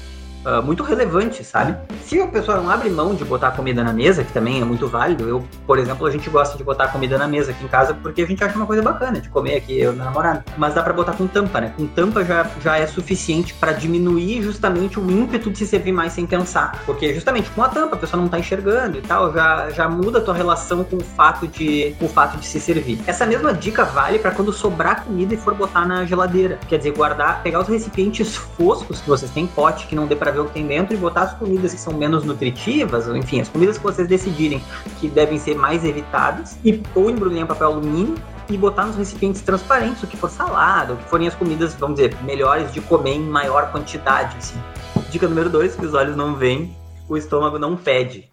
uh, 0.44 0.62
muito 0.62 0.82
relevante, 0.82 1.44
sabe? 1.44 1.76
Se 2.04 2.20
a 2.20 2.26
pessoa 2.26 2.58
não 2.58 2.70
abre 2.70 2.90
mão 2.90 3.14
de 3.14 3.24
botar 3.24 3.50
comida 3.52 3.82
na 3.82 3.92
mesa, 3.92 4.24
que 4.24 4.32
também 4.32 4.60
é 4.60 4.64
muito 4.64 4.88
válido, 4.88 5.28
eu, 5.28 5.44
por 5.66 5.78
exemplo, 5.78 6.06
a 6.06 6.10
gente 6.10 6.28
gosta 6.30 6.56
de 6.56 6.64
botar 6.64 6.88
comida 6.88 7.18
na 7.18 7.26
mesa 7.26 7.50
aqui 7.50 7.64
em 7.64 7.68
casa 7.68 7.94
porque 7.94 8.22
a 8.22 8.26
gente 8.26 8.42
acha 8.42 8.56
uma 8.56 8.66
coisa 8.66 8.82
bacana 8.82 9.20
de 9.20 9.28
comer 9.28 9.56
aqui, 9.56 9.78
eu 9.78 9.92
e 9.92 9.96
meu 9.96 10.04
namorado. 10.04 10.44
Mas 10.56 10.74
dá 10.74 10.82
para 10.82 10.92
botar 10.92 11.12
com 11.12 11.26
tampa, 11.26 11.60
né? 11.60 11.72
Com 11.76 11.86
tampa 11.86 12.24
já, 12.24 12.46
já 12.62 12.78
é 12.78 12.86
suficiente 12.86 13.54
para 13.54 13.72
diminuir 13.72 14.42
justamente 14.42 14.98
o 14.98 15.10
ímpeto 15.10 15.50
de 15.50 15.58
se 15.58 15.66
servir 15.66 15.92
mais 15.92 16.12
sem 16.12 16.26
pensar. 16.26 16.82
Porque 16.84 17.14
justamente 17.14 17.50
com 17.50 17.62
a 17.62 17.68
tampa 17.68 17.96
a 17.96 17.98
pessoa 17.98 18.20
não 18.20 18.28
tá 18.28 18.38
enxergando 18.38 18.98
e 18.98 19.02
tal, 19.02 19.32
já, 19.32 19.70
já 19.70 19.88
muda 19.88 20.18
a 20.18 20.20
tua 20.20 20.34
relação 20.34 20.84
com 20.84 20.96
o 20.96 21.04
fato 21.04 21.46
de, 21.46 21.94
com 21.98 22.06
o 22.06 22.08
fato 22.08 22.38
de 22.38 22.46
se 22.46 22.60
servir. 22.60 23.00
Essa 23.06 23.26
mesma 23.26 23.52
dica 23.52 23.84
vale 23.84 24.18
para 24.18 24.30
quando 24.30 24.52
sobrar 24.52 25.04
comida 25.04 25.34
e 25.34 25.36
for 25.36 25.54
botar 25.54 25.86
na 25.86 26.04
geladeira. 26.04 26.58
Quer 26.68 26.78
dizer, 26.78 26.92
guardar, 26.92 27.42
pegar 27.42 27.60
os 27.60 27.68
recipientes 27.68 28.36
foscos 28.36 29.00
que 29.00 29.08
vocês 29.08 29.30
têm, 29.30 29.46
pote 29.46 29.86
que 29.86 29.94
não 29.94 30.06
dê 30.06 30.16
para 30.16 30.27
ver 30.32 30.40
o 30.40 30.44
que 30.46 30.52
tem 30.52 30.66
dentro 30.66 30.94
e 30.94 30.96
botar 30.96 31.22
as 31.22 31.34
comidas 31.34 31.72
que 31.72 31.80
são 31.80 31.92
menos 31.92 32.24
nutritivas, 32.24 33.08
ou 33.08 33.16
enfim, 33.16 33.40
as 33.40 33.48
comidas 33.48 33.78
que 33.78 33.84
vocês 33.84 34.08
decidirem 34.08 34.62
que 35.00 35.08
devem 35.08 35.38
ser 35.38 35.54
mais 35.54 35.84
evitadas, 35.84 36.58
e 36.64 36.82
ou 36.94 37.10
embrulhar 37.10 37.42
em 37.42 37.46
papel 37.46 37.68
alumínio 37.68 38.14
e 38.48 38.56
botar 38.56 38.86
nos 38.86 38.96
recipientes 38.96 39.42
transparentes, 39.42 40.02
o 40.02 40.06
que 40.06 40.16
for 40.16 40.30
salada, 40.30 40.94
o 40.94 40.96
que 40.96 41.04
forem 41.04 41.28
as 41.28 41.34
comidas, 41.34 41.74
vamos 41.74 41.96
dizer, 41.96 42.16
melhores 42.22 42.72
de 42.72 42.80
comer 42.80 43.14
em 43.14 43.20
maior 43.20 43.70
quantidade. 43.70 44.36
Assim. 44.38 44.58
Dica 45.10 45.28
número 45.28 45.50
dois, 45.50 45.74
que 45.74 45.84
os 45.84 45.94
olhos 45.94 46.16
não 46.16 46.34
veem, 46.34 46.74
o 47.08 47.16
estômago 47.16 47.58
não 47.58 47.76
pede. 47.76 48.30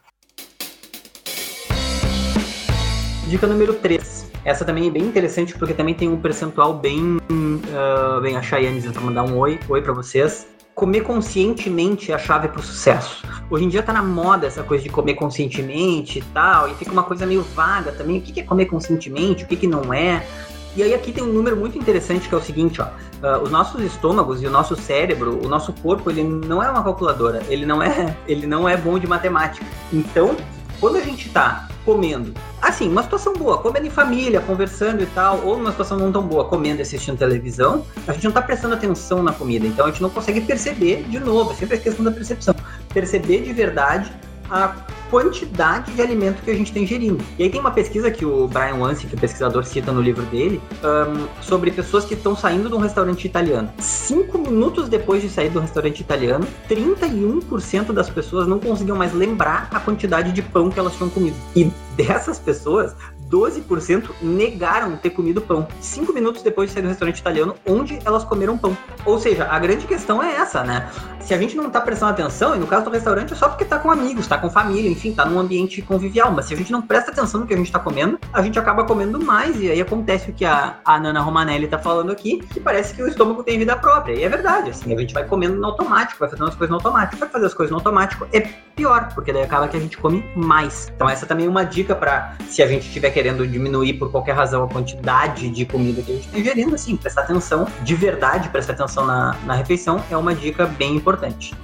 Dica 3.27 3.47
número 3.47 3.73
3. 3.73 4.31
Essa 4.45 4.63
também 4.63 4.87
é 4.87 4.91
bem 4.91 5.03
interessante 5.03 5.57
porque 5.57 5.73
também 5.73 5.95
tem 5.95 6.07
um 6.07 6.21
percentual 6.21 6.75
bem. 6.75 7.17
Uh, 7.27 8.21
bem, 8.21 8.37
a 8.37 8.41
Cheyenne 8.41 8.79
para 8.81 9.01
mandar 9.01 9.23
um 9.23 9.37
oi, 9.37 9.59
oi 9.67 9.81
para 9.81 9.93
vocês 9.93 10.47
comer 10.75 11.01
conscientemente 11.01 12.11
é 12.11 12.15
a 12.15 12.19
chave 12.19 12.49
para 12.49 12.59
o 12.59 12.63
sucesso. 12.63 13.25
Hoje 13.49 13.63
em 13.63 13.69
dia 13.69 13.81
tá 13.81 13.93
na 13.93 14.03
moda 14.03 14.45
essa 14.45 14.61
coisa 14.61 14.83
de 14.83 14.89
comer 14.89 15.15
conscientemente 15.15 16.19
e 16.19 16.21
tal, 16.21 16.69
e 16.69 16.75
fica 16.75 16.91
uma 16.91 17.03
coisa 17.03 17.25
meio 17.25 17.41
vaga 17.41 17.93
também. 17.93 18.17
O 18.17 18.21
que 18.21 18.41
é 18.41 18.43
comer 18.43 18.65
conscientemente, 18.65 19.45
o 19.45 19.47
que, 19.47 19.55
que 19.55 19.67
não 19.67 19.93
é? 19.93 20.27
E 20.75 20.83
aí 20.83 20.93
aqui 20.93 21.13
tem 21.13 21.23
um 21.23 21.31
número 21.31 21.55
muito 21.55 21.77
interessante 21.77 22.27
que 22.27 22.35
é 22.35 22.37
o 22.37 22.41
seguinte, 22.41 22.81
ó. 22.81 22.87
Uh, 23.23 23.41
os 23.41 23.49
nossos 23.49 23.81
estômagos 23.81 24.43
e 24.43 24.45
o 24.45 24.51
nosso 24.51 24.75
cérebro, 24.75 25.39
o 25.41 25.47
nosso 25.47 25.71
corpo, 25.71 26.11
ele 26.11 26.21
não 26.21 26.61
é 26.61 26.69
uma 26.69 26.83
calculadora, 26.83 27.41
ele 27.47 27.65
não 27.65 27.81
é, 27.81 28.13
ele 28.27 28.45
não 28.45 28.67
é 28.67 28.75
bom 28.75 28.99
de 28.99 29.07
matemática. 29.07 29.65
Então, 29.93 30.35
quando 30.81 30.97
a 30.97 31.01
gente 31.01 31.29
tá 31.29 31.69
comendo, 31.85 32.33
assim, 32.61 32.89
uma 32.89 33.03
situação 33.03 33.33
boa, 33.33 33.59
comendo 33.59 33.85
em 33.85 33.89
família, 33.89 34.41
conversando 34.41 35.03
e 35.03 35.05
tal, 35.05 35.45
ou 35.45 35.57
numa 35.57 35.71
situação 35.71 35.97
não 35.97 36.11
tão 36.11 36.23
boa, 36.23 36.45
comendo 36.45 36.79
e 36.79 36.81
assistindo 36.81 37.17
televisão, 37.17 37.85
a 38.07 38.13
gente 38.13 38.25
não 38.25 38.31
tá 38.31 38.41
prestando 38.41 38.73
atenção 38.73 39.21
na 39.21 39.31
comida, 39.31 39.67
então 39.67 39.85
a 39.85 39.91
gente 39.91 40.01
não 40.01 40.09
consegue 40.09 40.41
perceber 40.41 41.03
de 41.03 41.19
novo, 41.19 41.51
é 41.51 41.55
sempre 41.55 41.75
a 41.75 41.79
questão 41.79 42.03
da 42.03 42.11
percepção, 42.11 42.55
perceber 42.91 43.41
de 43.41 43.53
verdade 43.53 44.11
a 44.49 44.75
quantidade 45.09 45.91
de 45.93 46.01
alimento 46.01 46.41
que 46.41 46.51
a 46.51 46.55
gente 46.55 46.67
está 46.67 46.79
ingerindo. 46.79 47.23
E 47.37 47.43
aí 47.43 47.49
tem 47.49 47.59
uma 47.59 47.71
pesquisa 47.71 48.09
que 48.11 48.25
o 48.25 48.47
Brian 48.47 48.75
Wansi, 48.75 49.07
que 49.07 49.15
o 49.15 49.19
pesquisador 49.19 49.65
cita 49.65 49.91
no 49.91 50.01
livro 50.01 50.23
dele, 50.23 50.61
um, 50.83 51.27
sobre 51.41 51.71
pessoas 51.71 52.05
que 52.05 52.13
estão 52.13 52.35
saindo 52.35 52.69
de 52.69 52.75
um 52.75 52.79
restaurante 52.79 53.25
italiano. 53.25 53.71
Cinco 53.79 54.37
minutos 54.37 54.89
depois 54.89 55.21
de 55.21 55.29
sair 55.29 55.49
do 55.49 55.59
restaurante 55.59 55.99
italiano, 55.99 56.47
31% 56.69 57.91
das 57.91 58.09
pessoas 58.09 58.47
não 58.47 58.59
conseguiam 58.59 58.97
mais 58.97 59.13
lembrar 59.13 59.69
a 59.71 59.79
quantidade 59.79 60.31
de 60.31 60.41
pão 60.41 60.69
que 60.69 60.79
elas 60.79 60.95
tinham 60.95 61.09
comido. 61.09 61.35
E 61.55 61.71
dessas 61.95 62.39
pessoas, 62.39 62.95
12% 63.29 64.09
negaram 64.21 64.95
ter 64.97 65.09
comido 65.09 65.41
pão. 65.41 65.67
Cinco 65.79 66.13
minutos 66.13 66.41
depois 66.41 66.69
de 66.69 66.73
sair 66.73 66.83
do 66.83 66.89
restaurante 66.89 67.19
italiano, 67.19 67.55
onde 67.65 67.99
elas 68.05 68.23
comeram 68.23 68.57
pão. 68.57 68.77
Ou 69.05 69.19
seja, 69.19 69.47
a 69.49 69.59
grande 69.59 69.85
questão 69.85 70.21
é 70.21 70.35
essa, 70.35 70.63
né? 70.63 70.89
Se 71.19 71.33
a 71.33 71.37
gente 71.37 71.57
não 71.57 71.71
tá 71.71 71.81
prestando 71.81 72.11
atenção, 72.11 72.55
e 72.55 72.59
no 72.59 72.67
caso 72.67 72.85
do 72.85 72.91
restaurante 72.91 73.33
é 73.33 73.35
só 73.35 73.49
porque 73.49 73.65
tá 73.65 73.79
com 73.79 73.89
amigos, 73.89 74.27
tá 74.27 74.37
com 74.37 74.47
família, 74.49 74.89
enfim, 74.89 75.11
tá 75.11 75.25
num 75.25 75.39
ambiente 75.39 75.81
convivial. 75.81 76.31
Mas 76.31 76.45
se 76.45 76.53
a 76.53 76.57
gente 76.57 76.71
não 76.71 76.83
presta 76.83 77.11
atenção 77.11 77.41
no 77.41 77.47
que 77.47 77.53
a 77.53 77.57
gente 77.57 77.71
tá 77.71 77.79
comendo, 77.79 78.19
a 78.31 78.41
gente 78.43 78.59
acaba 78.59 78.83
comendo 78.83 79.19
mais. 79.19 79.59
E 79.59 79.71
aí 79.71 79.81
acontece 79.81 80.29
o 80.29 80.33
que 80.33 80.45
a, 80.45 80.77
a 80.85 80.99
Nana 80.99 81.21
Romanelli 81.21 81.67
tá 81.67 81.79
falando 81.79 82.11
aqui, 82.11 82.37
que 82.53 82.59
parece 82.59 82.93
que 82.93 83.01
o 83.01 83.07
estômago 83.07 83.43
tem 83.43 83.57
vida 83.57 83.75
própria. 83.75 84.13
E 84.13 84.23
é 84.23 84.29
verdade, 84.29 84.69
assim, 84.69 84.93
a 84.93 84.99
gente 84.99 85.15
vai 85.15 85.25
comendo 85.25 85.55
no 85.55 85.65
automático, 85.65 86.19
vai 86.19 86.29
fazendo 86.29 86.47
as 86.47 86.55
coisas 86.55 86.69
no 86.69 86.75
automático. 86.75 87.17
Vai 87.17 87.29
fazer 87.29 87.45
as 87.47 87.53
coisas 87.55 87.71
no 87.71 87.77
automático 87.77 88.27
é 88.31 88.41
pior, 88.75 89.09
porque 89.15 89.33
daí 89.33 89.43
acaba 89.43 89.67
que 89.67 89.77
a 89.77 89.79
gente 89.79 89.97
come 89.97 90.23
mais. 90.35 90.91
Então 90.95 91.09
essa 91.09 91.25
também 91.25 91.47
é 91.47 91.49
uma 91.49 91.63
dica 91.63 91.95
para 91.95 92.35
se 92.47 92.61
a 92.61 92.67
gente 92.67 92.91
tiver 92.91 93.09
querendo 93.15 93.47
diminuir 93.47 93.93
por 93.93 94.11
qualquer 94.11 94.33
razão 94.33 94.61
a 94.65 94.67
quantidade 94.67 95.49
de 95.49 95.65
comida 95.65 96.01
que 96.01 96.11
a 96.11 96.15
gente 96.15 96.25
está 96.25 96.37
ingerindo, 96.37 96.75
assim, 96.75 96.97
prestar 96.97 97.21
atenção 97.21 97.65
de 97.81 97.95
verdade, 97.95 98.49
prestar 98.49 98.73
atenção 98.73 99.05
na, 99.05 99.37
na 99.45 99.53
refeição 99.55 100.03
é 100.11 100.17
uma 100.17 100.35
dica 100.35 100.65
bem 100.65 100.97
importante. 100.97 101.55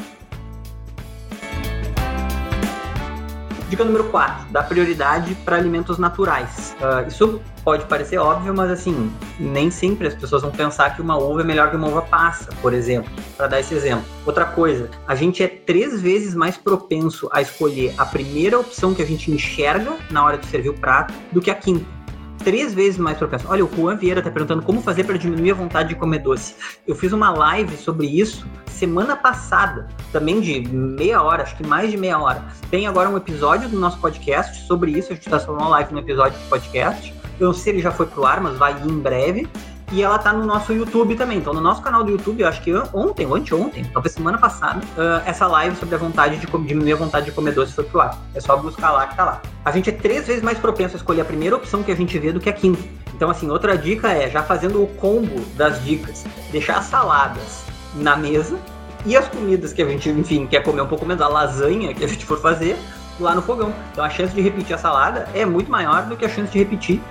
Dica 3.71 3.85
número 3.85 4.03
4, 4.09 4.47
dá 4.51 4.61
prioridade 4.61 5.33
para 5.45 5.55
alimentos 5.55 5.97
naturais. 5.97 6.75
Uh, 6.81 7.07
isso 7.07 7.41
pode 7.63 7.85
parecer 7.85 8.17
óbvio, 8.17 8.53
mas 8.53 8.69
assim, 8.69 9.09
nem 9.39 9.71
sempre 9.71 10.07
as 10.07 10.13
pessoas 10.13 10.41
vão 10.41 10.51
pensar 10.51 10.93
que 10.93 11.01
uma 11.01 11.17
uva 11.17 11.39
é 11.39 11.43
melhor 11.45 11.69
que 11.69 11.77
uma 11.77 11.87
uva 11.87 12.01
passa, 12.01 12.49
por 12.61 12.73
exemplo, 12.73 13.09
para 13.37 13.47
dar 13.47 13.61
esse 13.61 13.73
exemplo. 13.73 14.03
Outra 14.25 14.43
coisa, 14.43 14.89
a 15.07 15.15
gente 15.15 15.41
é 15.41 15.47
três 15.47 16.01
vezes 16.01 16.35
mais 16.35 16.57
propenso 16.57 17.29
a 17.31 17.41
escolher 17.41 17.93
a 17.97 18.05
primeira 18.05 18.59
opção 18.59 18.93
que 18.93 19.01
a 19.01 19.05
gente 19.05 19.31
enxerga 19.31 19.95
na 20.09 20.21
hora 20.25 20.37
de 20.37 20.47
servir 20.47 20.67
o 20.67 20.73
prato 20.73 21.13
do 21.31 21.39
que 21.39 21.49
a 21.49 21.55
quinta. 21.55 22.00
Três 22.43 22.73
vezes 22.73 22.97
mais 22.97 23.17
propenso. 23.17 23.45
Olha, 23.47 23.63
o 23.63 23.69
Juan 23.75 23.95
Vieira 23.95 24.21
tá 24.21 24.29
perguntando 24.29 24.61
como 24.61 24.81
fazer 24.81 25.03
para 25.03 25.17
diminuir 25.17 25.51
a 25.51 25.55
vontade 25.55 25.89
de 25.89 25.95
comer 25.95 26.19
doce. 26.19 26.55
Eu 26.87 26.95
fiz 26.95 27.11
uma 27.13 27.31
live 27.31 27.75
sobre 27.77 28.07
isso 28.07 28.45
semana 28.81 29.15
passada, 29.15 29.87
também 30.11 30.41
de 30.41 30.67
meia 30.67 31.21
hora, 31.21 31.43
acho 31.43 31.55
que 31.55 31.65
mais 31.65 31.91
de 31.91 31.97
meia 31.97 32.17
hora. 32.17 32.43
Tem 32.71 32.87
agora 32.87 33.07
um 33.07 33.15
episódio 33.15 33.69
do 33.69 33.79
nosso 33.79 33.99
podcast 33.99 34.65
sobre 34.65 34.89
isso. 34.91 35.11
A 35.11 35.15
gente 35.15 35.29
tá 35.29 35.37
uma 35.51 35.67
live 35.67 35.93
no 35.93 35.99
episódio 35.99 36.39
do 36.39 36.49
podcast. 36.49 37.13
Eu 37.39 37.47
não 37.47 37.53
sei 37.53 37.63
se 37.63 37.69
ele 37.69 37.81
já 37.81 37.91
foi 37.91 38.07
pro 38.07 38.25
ar, 38.25 38.41
mas 38.41 38.57
vai 38.57 38.73
ir 38.73 38.87
em 38.87 38.99
breve. 38.99 39.47
E 39.91 40.01
ela 40.01 40.17
tá 40.17 40.31
no 40.31 40.45
nosso 40.45 40.71
YouTube 40.71 41.15
também. 41.15 41.37
Então, 41.37 41.53
no 41.53 41.59
nosso 41.59 41.81
canal 41.81 42.03
do 42.03 42.11
YouTube, 42.11 42.41
eu 42.41 42.47
acho 42.47 42.61
que 42.61 42.73
ontem 42.93 43.25
ou 43.25 43.35
anteontem, 43.35 43.83
talvez 43.83 44.13
semana 44.13 44.37
passada, 44.37 44.79
uh, 44.79 45.21
essa 45.25 45.45
live 45.47 45.75
sobre 45.75 45.95
a 45.95 45.97
vontade 45.97 46.37
de 46.37 46.47
diminuir 46.47 46.93
a 46.93 46.95
vontade 46.95 47.25
de 47.25 47.31
comer 47.33 47.53
doce 47.53 47.73
foi 47.73 47.83
pro 47.83 47.99
ar. 47.99 48.17
É 48.33 48.39
só 48.39 48.55
buscar 48.55 48.91
lá 48.91 49.07
que 49.07 49.17
tá 49.17 49.25
lá. 49.25 49.41
A 49.65 49.71
gente 49.71 49.89
é 49.89 49.93
três 49.93 50.27
vezes 50.27 50.41
mais 50.41 50.57
propenso 50.57 50.95
a 50.95 50.97
escolher 50.97 51.21
a 51.21 51.25
primeira 51.25 51.55
opção 51.57 51.83
que 51.83 51.91
a 51.91 51.95
gente 51.95 52.17
vê 52.17 52.31
do 52.31 52.39
que 52.39 52.49
a 52.49 52.53
quinta. 52.53 52.81
Então, 53.13 53.29
assim, 53.29 53.49
outra 53.49 53.77
dica 53.77 54.09
é, 54.09 54.29
já 54.29 54.41
fazendo 54.41 54.81
o 54.81 54.87
combo 54.87 55.41
das 55.55 55.83
dicas, 55.83 56.23
deixar 56.51 56.77
as 56.77 56.85
saladas 56.85 57.63
na 57.95 58.15
mesa 58.15 58.57
e 59.05 59.17
as 59.17 59.27
comidas 59.27 59.73
que 59.73 59.81
a 59.81 59.85
gente, 59.85 60.09
enfim, 60.09 60.47
quer 60.47 60.63
comer 60.63 60.81
um 60.81 60.87
pouco 60.87 61.05
menos, 61.05 61.21
a 61.21 61.27
lasanha 61.27 61.93
que 61.93 62.03
a 62.03 62.07
gente 62.07 62.25
for 62.25 62.39
fazer, 62.39 62.77
lá 63.19 63.35
no 63.35 63.41
fogão. 63.41 63.73
Então 63.91 64.03
a 64.03 64.09
chance 64.09 64.33
de 64.33 64.41
repetir 64.41 64.73
a 64.73 64.77
salada 64.77 65.27
é 65.33 65.45
muito 65.45 65.69
maior 65.69 66.03
do 66.05 66.15
que 66.15 66.25
a 66.25 66.29
chance 66.29 66.51
de 66.51 66.59
repetir 66.59 67.01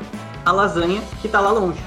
a 0.45 0.53
lasanha 0.53 1.03
que 1.21 1.29
tá 1.29 1.40
lá 1.40 1.53
longe. 1.53 1.81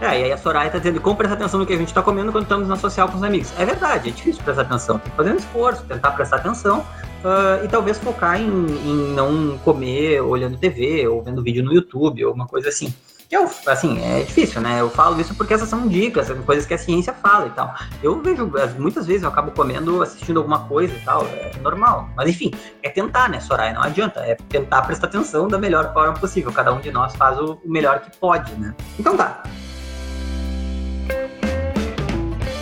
É, 0.00 0.20
e 0.20 0.24
aí 0.24 0.32
a 0.32 0.36
Soraya 0.38 0.70
tá 0.70 0.78
dizendo, 0.78 1.00
como 1.00 1.16
prestar 1.16 1.36
atenção 1.36 1.60
no 1.60 1.66
que 1.66 1.72
a 1.72 1.76
gente 1.76 1.94
tá 1.94 2.02
comendo 2.02 2.32
quando 2.32 2.44
estamos 2.44 2.68
na 2.68 2.76
social 2.76 3.08
com 3.08 3.16
os 3.16 3.22
amigos? 3.22 3.52
É 3.58 3.64
verdade, 3.64 4.08
é 4.08 4.12
difícil 4.12 4.42
prestar 4.42 4.62
atenção. 4.62 4.98
Tem 4.98 5.10
que 5.10 5.16
fazer 5.16 5.32
um 5.32 5.36
esforço, 5.36 5.84
tentar 5.84 6.10
prestar 6.12 6.36
atenção 6.36 6.80
uh, 6.80 7.64
e 7.64 7.68
talvez 7.68 7.98
focar 7.98 8.40
em, 8.40 8.48
em 8.48 9.14
não 9.14 9.56
comer 9.58 10.20
olhando 10.20 10.58
TV 10.58 11.06
ou 11.06 11.22
vendo 11.22 11.42
vídeo 11.42 11.64
no 11.64 11.72
YouTube 11.72 12.24
ou 12.24 12.28
alguma 12.28 12.46
coisa 12.46 12.68
assim. 12.68 12.92
Eu, 13.30 13.50
assim, 13.66 14.00
é 14.00 14.22
difícil, 14.22 14.60
né? 14.60 14.80
Eu 14.80 14.90
falo 14.90 15.18
isso 15.20 15.34
porque 15.34 15.54
essas 15.54 15.68
são 15.68 15.88
dicas, 15.88 16.26
são 16.26 16.40
coisas 16.42 16.66
que 16.66 16.74
a 16.74 16.78
ciência 16.78 17.12
fala 17.12 17.46
e 17.46 17.50
tal. 17.50 17.74
Eu 18.02 18.20
vejo, 18.20 18.52
muitas 18.78 19.06
vezes 19.06 19.22
eu 19.22 19.28
acabo 19.28 19.50
comendo, 19.50 20.02
assistindo 20.02 20.36
alguma 20.36 20.60
coisa 20.68 20.94
e 20.94 21.00
tal, 21.00 21.26
é 21.26 21.50
normal. 21.62 22.08
Mas 22.14 22.28
enfim, 22.28 22.52
é 22.82 22.90
tentar, 22.90 23.28
né, 23.28 23.40
Soraya? 23.40 23.72
Não 23.72 23.82
adianta. 23.82 24.20
É 24.20 24.36
tentar 24.48 24.82
prestar 24.82 25.06
atenção 25.06 25.48
da 25.48 25.58
melhor 25.58 25.92
forma 25.92 26.14
possível. 26.14 26.52
Cada 26.52 26.72
um 26.72 26.80
de 26.80 26.92
nós 26.92 27.16
faz 27.16 27.38
o 27.40 27.58
melhor 27.64 28.00
que 28.00 28.16
pode, 28.18 28.52
né? 28.54 28.74
Então 28.98 29.16
tá. 29.16 29.42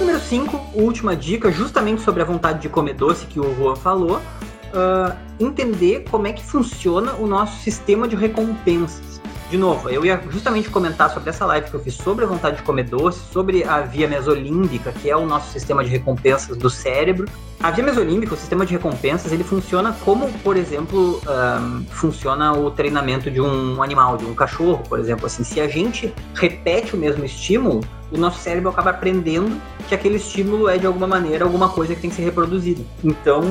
Número 0.03 0.19
5, 0.19 0.71
última 0.75 1.15
dica, 1.15 1.49
justamente 1.53 2.03
sobre 2.03 2.23
a 2.23 2.25
vontade 2.25 2.59
de 2.59 2.69
comer 2.69 2.93
doce 2.93 3.25
que 3.25 3.39
o 3.39 3.55
Juan 3.55 3.77
falou. 3.77 4.17
Uh, 4.17 5.17
entender 5.39 6.05
como 6.11 6.27
é 6.27 6.33
que 6.33 6.45
funciona 6.45 7.13
o 7.15 7.27
nosso 7.29 7.63
sistema 7.63 8.09
de 8.09 8.17
recompensas 8.17 9.13
de 9.53 9.59
novo, 9.59 9.91
eu 9.91 10.03
ia 10.03 10.19
justamente 10.31 10.71
comentar 10.71 11.11
sobre 11.11 11.29
essa 11.29 11.45
live 11.45 11.69
que 11.69 11.75
eu 11.75 11.81
fiz 11.81 11.93
sobre 11.93 12.25
a 12.25 12.27
vontade 12.27 12.57
de 12.57 12.63
comer 12.63 12.85
doce, 12.85 13.21
sobre 13.31 13.63
a 13.63 13.83
via 13.83 14.09
mesolímbica, 14.09 14.91
que 14.93 15.11
é 15.11 15.15
o 15.15 15.27
nosso 15.27 15.53
sistema 15.53 15.85
de 15.85 15.91
recompensas 15.91 16.57
do 16.57 16.71
cérebro. 16.71 17.29
A 17.61 17.71
via 17.71 17.85
mesolímbica, 17.85 18.33
o 18.33 18.37
sistema 18.37 18.65
de 18.65 18.73
recompensas, 18.73 19.31
ele 19.31 19.45
funciona 19.45 19.95
como, 20.07 20.33
por 20.39 20.57
exemplo, 20.57 21.21
um, 21.29 21.85
funciona 21.91 22.55
o 22.55 22.71
treinamento 22.71 23.31
de 23.31 23.43
um 23.43 23.83
animal, 23.83 24.17
de 24.17 24.25
um 24.25 24.35
cachorro, 24.35 24.83
por 24.89 24.99
exemplo. 24.99 25.27
Assim, 25.27 25.45
se 25.45 25.61
a 25.61 25.69
gente 25.69 26.15
repete 26.33 26.97
o 26.97 26.99
mesmo 26.99 27.23
estímulo, 27.23 27.83
o 28.11 28.17
nosso 28.17 28.39
cérebro 28.39 28.71
acaba 28.71 28.89
aprendendo 28.89 29.61
que 29.89 29.95
aquele 29.95 30.17
estímulo 30.17 30.69
é 30.69 30.79
de 30.79 30.87
alguma 30.87 31.07
maneira 31.07 31.45
alguma 31.45 31.69
coisa 31.69 31.95
que 31.95 32.01
tem 32.01 32.11
que 32.11 32.17
ser 32.17 32.23
reproduzida. 32.23 32.83
Então, 33.03 33.43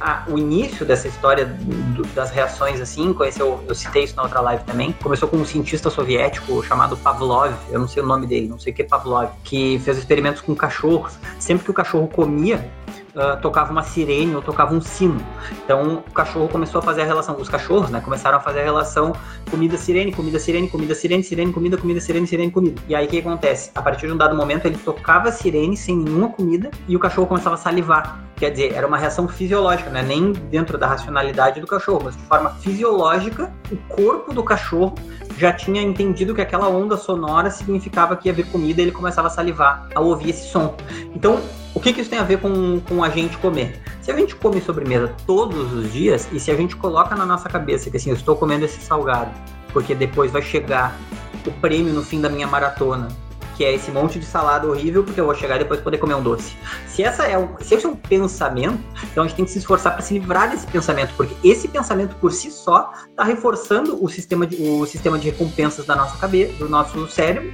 a, 0.00 0.24
o 0.28 0.38
início 0.38 0.84
dessa 0.84 1.08
história 1.08 1.46
do, 1.46 2.02
das 2.14 2.30
reações 2.30 2.80
assim, 2.80 3.12
conheceu, 3.12 3.62
eu 3.66 3.74
citei 3.74 4.04
isso 4.04 4.16
na 4.16 4.22
outra 4.22 4.40
live 4.40 4.64
também, 4.64 4.92
começou 5.02 5.28
com 5.28 5.36
um 5.36 5.44
cientista 5.44 5.90
soviético 5.90 6.62
chamado 6.62 6.96
Pavlov, 6.96 7.52
eu 7.70 7.78
não 7.78 7.88
sei 7.88 8.02
o 8.02 8.06
nome 8.06 8.26
dele, 8.26 8.48
não 8.48 8.58
sei 8.58 8.72
o 8.72 8.76
que 8.76 8.82
é 8.82 8.84
Pavlov, 8.84 9.30
que 9.44 9.78
fez 9.80 9.98
experimentos 9.98 10.40
com 10.40 10.54
cachorros. 10.54 11.18
Sempre 11.38 11.64
que 11.64 11.70
o 11.70 11.74
cachorro 11.74 12.08
comia, 12.08 12.70
uh, 13.14 13.40
tocava 13.40 13.72
uma 13.72 13.82
sirene 13.82 14.34
ou 14.34 14.42
tocava 14.42 14.74
um 14.74 14.80
sino. 14.80 15.20
Então 15.64 16.02
o 16.06 16.12
cachorro 16.12 16.48
começou 16.48 16.80
a 16.80 16.82
fazer 16.82 17.02
a 17.02 17.04
relação, 17.04 17.36
os 17.36 17.48
cachorros, 17.48 17.90
né, 17.90 18.00
começaram 18.00 18.38
a 18.38 18.40
fazer 18.40 18.60
a 18.60 18.64
relação 18.64 19.12
comida 19.50 19.76
sirene, 19.76 20.12
comida 20.12 20.38
sirene, 20.38 20.68
comida 20.68 20.94
sirene, 20.94 21.22
sirene, 21.22 21.52
comida, 21.52 21.76
comida, 21.76 22.00
sirene, 22.00 22.26
sirene, 22.26 22.50
comida. 22.50 22.80
E 22.88 22.94
aí 22.94 23.06
o 23.06 23.08
que 23.08 23.18
acontece? 23.18 23.70
A 23.74 23.82
partir 23.82 24.06
de 24.06 24.12
um 24.12 24.16
dado 24.16 24.36
momento 24.36 24.66
ele 24.66 24.78
tocava 24.78 25.28
a 25.28 25.32
sirene 25.32 25.69
sem 25.76 25.96
nenhuma 25.96 26.28
comida 26.28 26.70
e 26.88 26.96
o 26.96 26.98
cachorro 26.98 27.26
começava 27.26 27.54
a 27.54 27.58
salivar. 27.58 28.24
Quer 28.36 28.50
dizer, 28.50 28.72
era 28.72 28.86
uma 28.86 28.96
reação 28.96 29.28
fisiológica, 29.28 29.90
né? 29.90 30.02
Nem 30.02 30.32
dentro 30.32 30.78
da 30.78 30.86
racionalidade 30.86 31.60
do 31.60 31.66
cachorro, 31.66 32.02
mas 32.04 32.16
de 32.16 32.22
forma 32.22 32.50
fisiológica, 32.50 33.52
o 33.70 33.76
corpo 33.94 34.32
do 34.32 34.42
cachorro 34.42 34.94
já 35.36 35.52
tinha 35.52 35.82
entendido 35.82 36.34
que 36.34 36.40
aquela 36.40 36.68
onda 36.68 36.96
sonora 36.96 37.50
significava 37.50 38.16
que 38.16 38.28
ia 38.28 38.32
haver 38.32 38.46
comida 38.46 38.80
e 38.80 38.84
ele 38.84 38.92
começava 38.92 39.28
a 39.28 39.30
salivar 39.30 39.88
ao 39.94 40.06
ouvir 40.06 40.30
esse 40.30 40.48
som. 40.48 40.74
Então, 41.14 41.40
o 41.74 41.80
que, 41.80 41.92
que, 41.92 42.00
isso 42.00 42.10
tem 42.10 42.18
a 42.18 42.24
ver 42.24 42.38
com, 42.40 42.80
com 42.80 43.04
a 43.04 43.08
gente 43.08 43.38
comer? 43.38 43.80
Se 44.00 44.10
a 44.10 44.16
gente 44.16 44.34
come 44.34 44.60
sobremesa 44.60 45.14
todos 45.26 45.72
os 45.72 45.92
dias 45.92 46.28
e 46.32 46.40
se 46.40 46.50
a 46.50 46.56
gente 46.56 46.76
coloca 46.76 47.14
na 47.14 47.24
nossa 47.24 47.48
cabeça 47.48 47.90
que 47.90 47.96
assim, 47.96 48.10
eu 48.10 48.16
estou 48.16 48.36
comendo 48.36 48.64
esse 48.64 48.80
salgado, 48.80 49.30
porque 49.72 49.94
depois 49.94 50.30
vai 50.32 50.42
chegar 50.42 50.96
o 51.46 51.50
prêmio 51.52 51.92
no 51.92 52.02
fim 52.02 52.20
da 52.20 52.28
minha 52.28 52.46
maratona, 52.46 53.08
que 53.60 53.64
é 53.66 53.74
esse 53.74 53.90
monte 53.90 54.18
de 54.18 54.24
salada 54.24 54.66
horrível, 54.66 55.04
porque 55.04 55.20
eu 55.20 55.26
vou 55.26 55.34
chegar 55.34 55.56
e 55.56 55.58
depois 55.58 55.82
poder 55.82 55.98
comer 55.98 56.14
um 56.14 56.22
doce. 56.22 56.56
Se, 56.86 57.02
essa 57.02 57.26
é 57.26 57.36
um, 57.36 57.58
se 57.60 57.74
esse 57.74 57.84
é 57.84 57.88
um 57.90 57.94
pensamento, 57.94 58.82
então 59.12 59.22
a 59.22 59.26
gente 59.26 59.36
tem 59.36 59.44
que 59.44 59.50
se 59.50 59.58
esforçar 59.58 59.92
para 59.92 60.00
se 60.00 60.14
livrar 60.14 60.50
desse 60.50 60.66
pensamento, 60.66 61.12
porque 61.14 61.34
esse 61.46 61.68
pensamento 61.68 62.16
por 62.16 62.32
si 62.32 62.50
só 62.50 62.90
está 63.10 63.22
reforçando 63.22 64.02
o 64.02 64.08
sistema, 64.08 64.46
de, 64.46 64.56
o 64.62 64.86
sistema 64.86 65.18
de 65.18 65.28
recompensas 65.28 65.84
da 65.84 65.94
nossa 65.94 66.16
cabeça, 66.16 66.54
do 66.54 66.70
nosso 66.70 67.06
cérebro, 67.08 67.52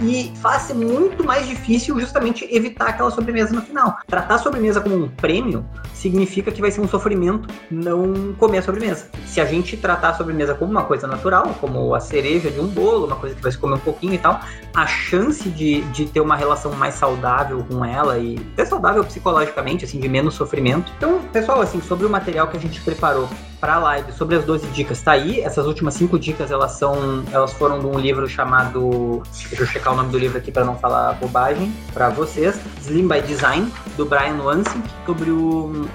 e 0.00 0.32
faz 0.36 0.70
muito 0.72 1.24
mais 1.24 1.46
difícil 1.46 1.98
justamente 1.98 2.46
evitar 2.50 2.88
aquela 2.88 3.10
sobremesa 3.10 3.54
no 3.54 3.62
final. 3.62 3.98
Tratar 4.06 4.36
a 4.36 4.38
sobremesa 4.38 4.80
como 4.80 4.96
um 4.96 5.08
prêmio 5.08 5.64
significa 5.94 6.50
que 6.50 6.60
vai 6.60 6.70
ser 6.70 6.80
um 6.80 6.88
sofrimento 6.88 7.48
não 7.70 8.32
comer 8.34 8.58
a 8.58 8.62
sobremesa. 8.62 9.08
Se 9.26 9.40
a 9.40 9.44
gente 9.44 9.76
tratar 9.76 10.10
a 10.10 10.14
sobremesa 10.14 10.54
como 10.54 10.70
uma 10.70 10.84
coisa 10.84 11.06
natural, 11.06 11.54
como 11.60 11.94
a 11.94 12.00
cereja 12.00 12.50
de 12.50 12.60
um 12.60 12.66
bolo, 12.66 13.06
uma 13.06 13.16
coisa 13.16 13.34
que 13.34 13.42
vai 13.42 13.50
se 13.50 13.58
comer 13.58 13.74
um 13.74 13.80
pouquinho 13.80 14.14
e 14.14 14.18
tal, 14.18 14.40
a 14.74 14.86
chance 14.86 15.48
de, 15.48 15.82
de 15.92 16.06
ter 16.06 16.20
uma 16.20 16.36
relação 16.36 16.72
mais 16.72 16.94
saudável 16.94 17.64
com 17.68 17.84
ela 17.84 18.18
e 18.18 18.38
ter 18.56 18.66
saudável 18.66 19.04
psicologicamente, 19.04 19.84
assim, 19.84 19.98
de 19.98 20.08
menos 20.08 20.34
sofrimento. 20.34 20.92
Então, 20.96 21.20
pessoal, 21.32 21.60
assim, 21.60 21.80
sobre 21.80 22.06
o 22.06 22.10
material 22.10 22.48
que 22.48 22.56
a 22.56 22.60
gente 22.60 22.80
preparou 22.80 23.28
para 23.60 23.74
a 23.74 23.78
live 23.78 24.12
sobre 24.12 24.36
as 24.36 24.44
12 24.44 24.66
dicas, 24.68 25.02
tá 25.02 25.12
aí. 25.12 25.40
Essas 25.40 25.66
últimas 25.66 25.94
cinco 25.94 26.18
dicas, 26.18 26.50
elas 26.50 26.72
são, 26.72 27.24
elas 27.32 27.52
foram 27.52 27.80
de 27.80 27.86
um 27.86 27.98
livro 27.98 28.28
chamado, 28.28 29.22
deixa 29.48 29.62
eu 29.62 29.66
checar 29.66 29.92
o 29.92 29.96
nome 29.96 30.10
do 30.10 30.18
livro 30.18 30.38
aqui 30.38 30.50
para 30.50 30.64
não 30.64 30.76
falar 30.76 31.14
bobagem 31.14 31.72
para 31.92 32.08
vocês, 32.08 32.60
Slim 32.80 33.08
by 33.08 33.20
Design, 33.22 33.72
do 33.96 34.06
Brian 34.06 34.36
Wansink, 34.42 34.88
sobre 35.04 35.30
o 35.30 35.86